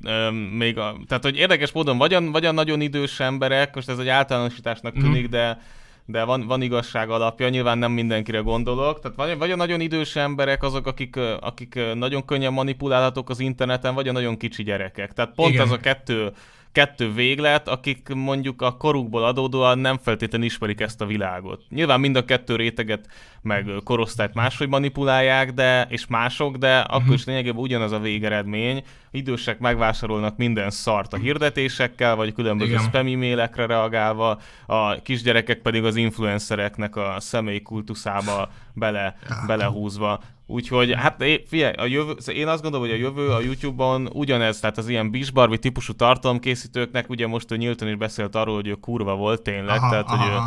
[0.53, 3.99] még a, tehát hogy érdekes módon vagy a, vagy a nagyon idős emberek, most ez
[3.99, 5.31] egy általánosításnak tűnik, mm-hmm.
[5.31, 5.61] de
[6.07, 9.01] de van, van igazság alapja, nyilván nem mindenkire gondolok.
[9.01, 13.95] Tehát vagy, vagy a nagyon idős emberek azok, akik, akik nagyon könnyen manipulálhatók az interneten,
[13.95, 15.13] vagy a nagyon kicsi gyerekek.
[15.13, 15.63] Tehát pont Igen.
[15.63, 16.33] az a kettő
[16.77, 21.63] kettő véglet, akik mondjuk a korukból adódóan nem feltétlenül ismerik ezt a világot.
[21.69, 23.07] Nyilván mind a kettő réteget,
[23.43, 26.95] meg korosztályt máshogy manipulálják, de, és mások, de uh-huh.
[26.95, 28.83] akkor is lényegében ugyanaz a végeredmény.
[29.11, 32.83] Idősek megvásárolnak minden szart a hirdetésekkel, vagy különböző Igen.
[32.83, 39.17] spam e-mailekre reagálva, a kisgyerekek pedig az influencereknek a személyi kultuszába bele,
[39.47, 40.21] belehúzva.
[40.47, 44.61] Úgyhogy hát figyelj, a jövő, szóval én azt gondolom, hogy a jövő a YouTube-on ugyanez,
[44.61, 48.75] tehát az ilyen Bisbarbi típusú tartalomkészítőknek, ugye most ő nyíltan is beszélt arról, hogy ő
[48.75, 50.17] kurva volt tényleg, aha, tehát aha.
[50.17, 50.39] hogy ő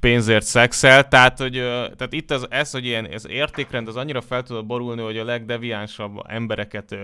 [0.00, 1.52] pénzért szexel, tehát, hogy,
[1.96, 5.24] tehát itt az, ez, hogy ilyen ez értékrend, az annyira fel tudod borulni, hogy a
[5.24, 6.96] legdeviánsabb embereket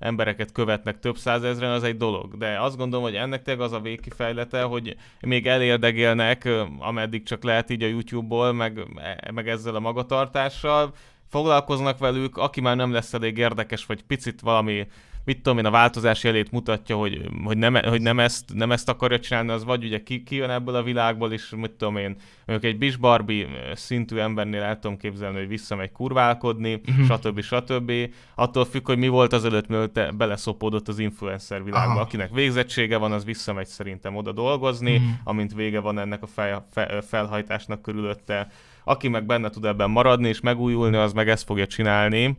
[0.00, 2.36] embereket követnek több százezren, az egy dolog.
[2.38, 6.48] De azt gondolom, hogy ennek tényleg az a végkifejlete, hogy még elérdegélnek,
[6.78, 8.80] ameddig csak lehet így a YouTube-ból, meg,
[9.34, 10.92] meg ezzel a magatartással,
[11.28, 14.86] foglalkoznak velük, aki már nem lesz elég érdekes, vagy picit valami
[15.30, 18.88] mit tudom én, a változás jelét mutatja, hogy, hogy, nem, hogy nem, ezt, nem ezt
[18.88, 22.16] akarja csinálni, az vagy ugye ki, ki jön ebből a világból, és mit tudom én,
[22.46, 27.16] mondjuk egy Barbie szintű embernél el tudom képzelni, hogy visszamegy kurválkodni, uh-huh.
[27.16, 27.40] stb.
[27.40, 27.92] stb.
[28.34, 31.90] Attól függ, hogy mi volt az előtt, mielőtt beleszopódott az influencer világba.
[31.90, 32.00] Aha.
[32.00, 35.10] Akinek végzettsége van, az visszamegy szerintem oda dolgozni, uh-huh.
[35.24, 38.50] amint vége van ennek a fel, fel, felhajtásnak körülötte.
[38.84, 42.36] Aki meg benne tud ebben maradni és megújulni, az meg ezt fogja csinálni.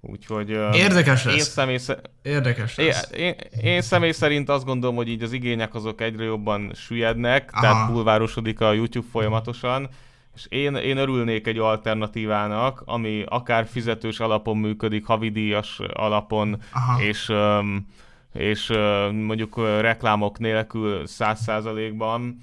[0.00, 0.50] Úgyhogy...
[0.72, 1.34] Érdekes lesz.
[1.34, 1.78] Én személy,
[2.22, 3.10] Érdekes lesz.
[3.12, 7.50] Én, én, én személy szerint azt gondolom, hogy így az igények azok egyre jobban süllyednek,
[7.52, 7.60] Aha.
[7.60, 9.88] tehát bulvárosodik a YouTube folyamatosan,
[10.34, 17.02] és én, én örülnék egy alternatívának, ami akár fizetős alapon működik, havidíjas alapon, Aha.
[17.02, 17.86] és um,
[18.32, 18.72] és
[19.12, 22.38] mondjuk reklámok nélkül száz százalékban.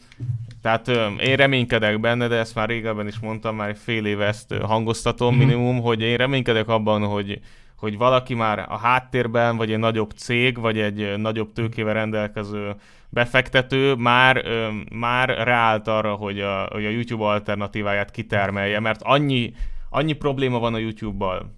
[0.65, 0.87] Tehát
[1.21, 5.45] én reménykedek benne, de ezt már régebben is mondtam, már fél éve ezt hangoztatom mm-hmm.
[5.45, 7.39] minimum, hogy én reménykedek abban, hogy,
[7.75, 12.75] hogy valaki már a háttérben, vagy egy nagyobb cég, vagy egy nagyobb tőkével rendelkező
[13.09, 14.45] befektető már,
[14.93, 19.53] már ráállt arra, hogy a, hogy a YouTube alternatíváját kitermelje, mert annyi,
[19.89, 21.53] annyi probléma van a YouTube-bal,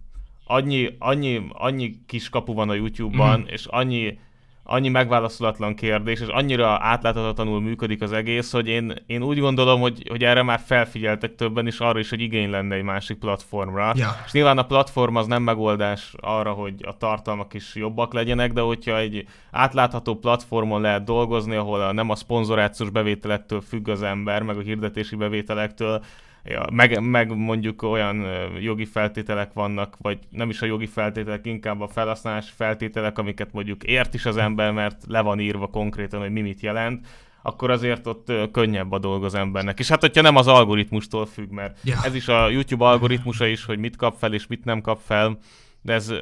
[0.45, 3.47] annyi, annyi, annyi kis kapu van a YouTube-ban, mm.
[3.47, 4.19] és annyi
[4.69, 10.03] annyi megválaszolatlan kérdés, és annyira átláthatatlanul működik az egész, hogy én, én úgy gondolom, hogy,
[10.09, 13.93] hogy erre már felfigyeltek többen, és arra is, hogy igény lenne egy másik platformra.
[13.95, 14.09] Ja.
[14.25, 18.61] És nyilván a platform az nem megoldás arra, hogy a tartalmak is jobbak legyenek, de
[18.61, 24.41] hogyha egy átlátható platformon lehet dolgozni, ahol a, nem a szponzorációs bevételektől függ az ember,
[24.41, 26.03] meg a hirdetési bevételektől,
[26.47, 28.25] ja, meg, meg mondjuk olyan
[28.59, 33.83] jogi feltételek vannak, vagy nem is a jogi feltételek, inkább a felhasználási feltételek, amiket mondjuk
[33.83, 37.07] ért is az ember, mert le van írva konkrétan, hogy mi mit jelent,
[37.41, 39.79] akkor azért ott könnyebb a dolog az embernek.
[39.79, 41.97] És hát, hogyha nem az algoritmustól függ, mert ja.
[42.03, 45.37] ez is a YouTube algoritmusa is, hogy mit kap fel és mit nem kap fel,
[45.81, 46.13] de ez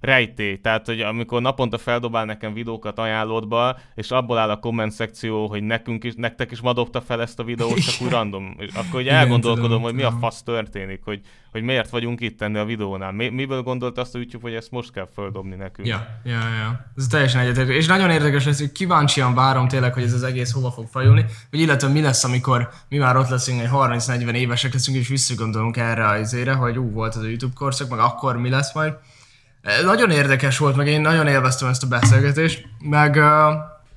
[0.00, 0.60] rejtély.
[0.60, 5.62] Tehát, hogy amikor naponta feldobál nekem videókat ajánlódba, és abból áll a komment szekció, hogy
[5.62, 8.54] nekünk is, nektek is ma dobta fel ezt a videót, csak úgy random.
[8.58, 11.20] És akkor hogy elgondolkodom, tudom, hogy mi a fasz történik, hogy,
[11.50, 13.12] hogy miért vagyunk itt tenni a videónál.
[13.12, 15.88] Mi, miből gondolt azt a YouTube, hogy ezt most kell földobni nekünk?
[15.88, 16.92] Ja, ja, ja.
[16.96, 17.72] Ez teljesen egyetértő.
[17.72, 21.24] És nagyon érdekes lesz, hogy kíváncsian várom tényleg, hogy ez az egész hova fog fajulni,
[21.50, 25.76] vagy illetve mi lesz, amikor mi már ott leszünk, egy 30-40 évesek leszünk, és visszagondolunk
[25.76, 28.92] erre az ére, hogy ú, volt az a YouTube korszak, meg akkor mi lesz majd.
[29.84, 33.16] Nagyon érdekes volt, meg én nagyon élveztem ezt a beszélgetést, meg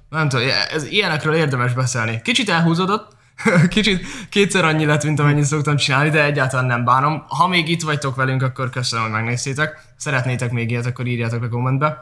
[0.10, 2.22] nem tudom, ez, ilyenekről érdemes beszélni.
[2.24, 3.16] Kicsit elhúzódott,
[3.70, 7.24] kicsit kétszer annyi lett, mint amennyit szoktam csinálni, de egyáltalán nem bánom.
[7.28, 9.80] Ha még itt vagytok velünk, akkor köszönöm, hogy megnéztétek.
[9.98, 11.98] Szeretnétek még ilyet, akkor írjátok a kommentbe.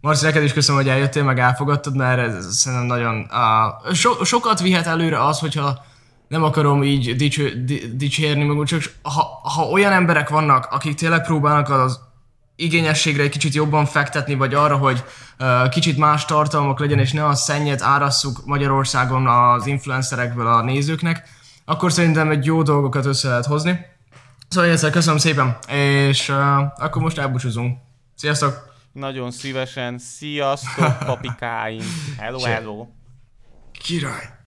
[0.00, 3.28] Marci, neked is köszönöm, hogy eljöttél, meg elfogadtad, mert ez szerintem nagyon...
[3.30, 5.84] Uh, so, sokat vihet előre az, hogyha
[6.28, 11.70] nem akarom így dicső, dicsérni, meg csak ha, ha olyan emberek vannak, akik tényleg próbálnak
[11.70, 12.00] az
[12.56, 15.04] igényességre egy kicsit jobban fektetni, vagy arra, hogy
[15.38, 21.28] uh, kicsit más tartalmak legyen, és ne a szennyet árasszuk Magyarországon az influencerekből a nézőknek,
[21.64, 23.86] akkor szerintem egy jó dolgokat össze lehet hozni.
[24.48, 26.36] Szóval egyszer köszönöm szépen, és uh,
[26.76, 27.78] akkor most elbúcsúzunk.
[28.14, 28.70] Sziasztok!
[28.92, 29.98] Nagyon szívesen.
[29.98, 31.82] Sziasztok, papikáim!
[32.18, 32.86] Hello, hello!
[33.72, 34.40] Király!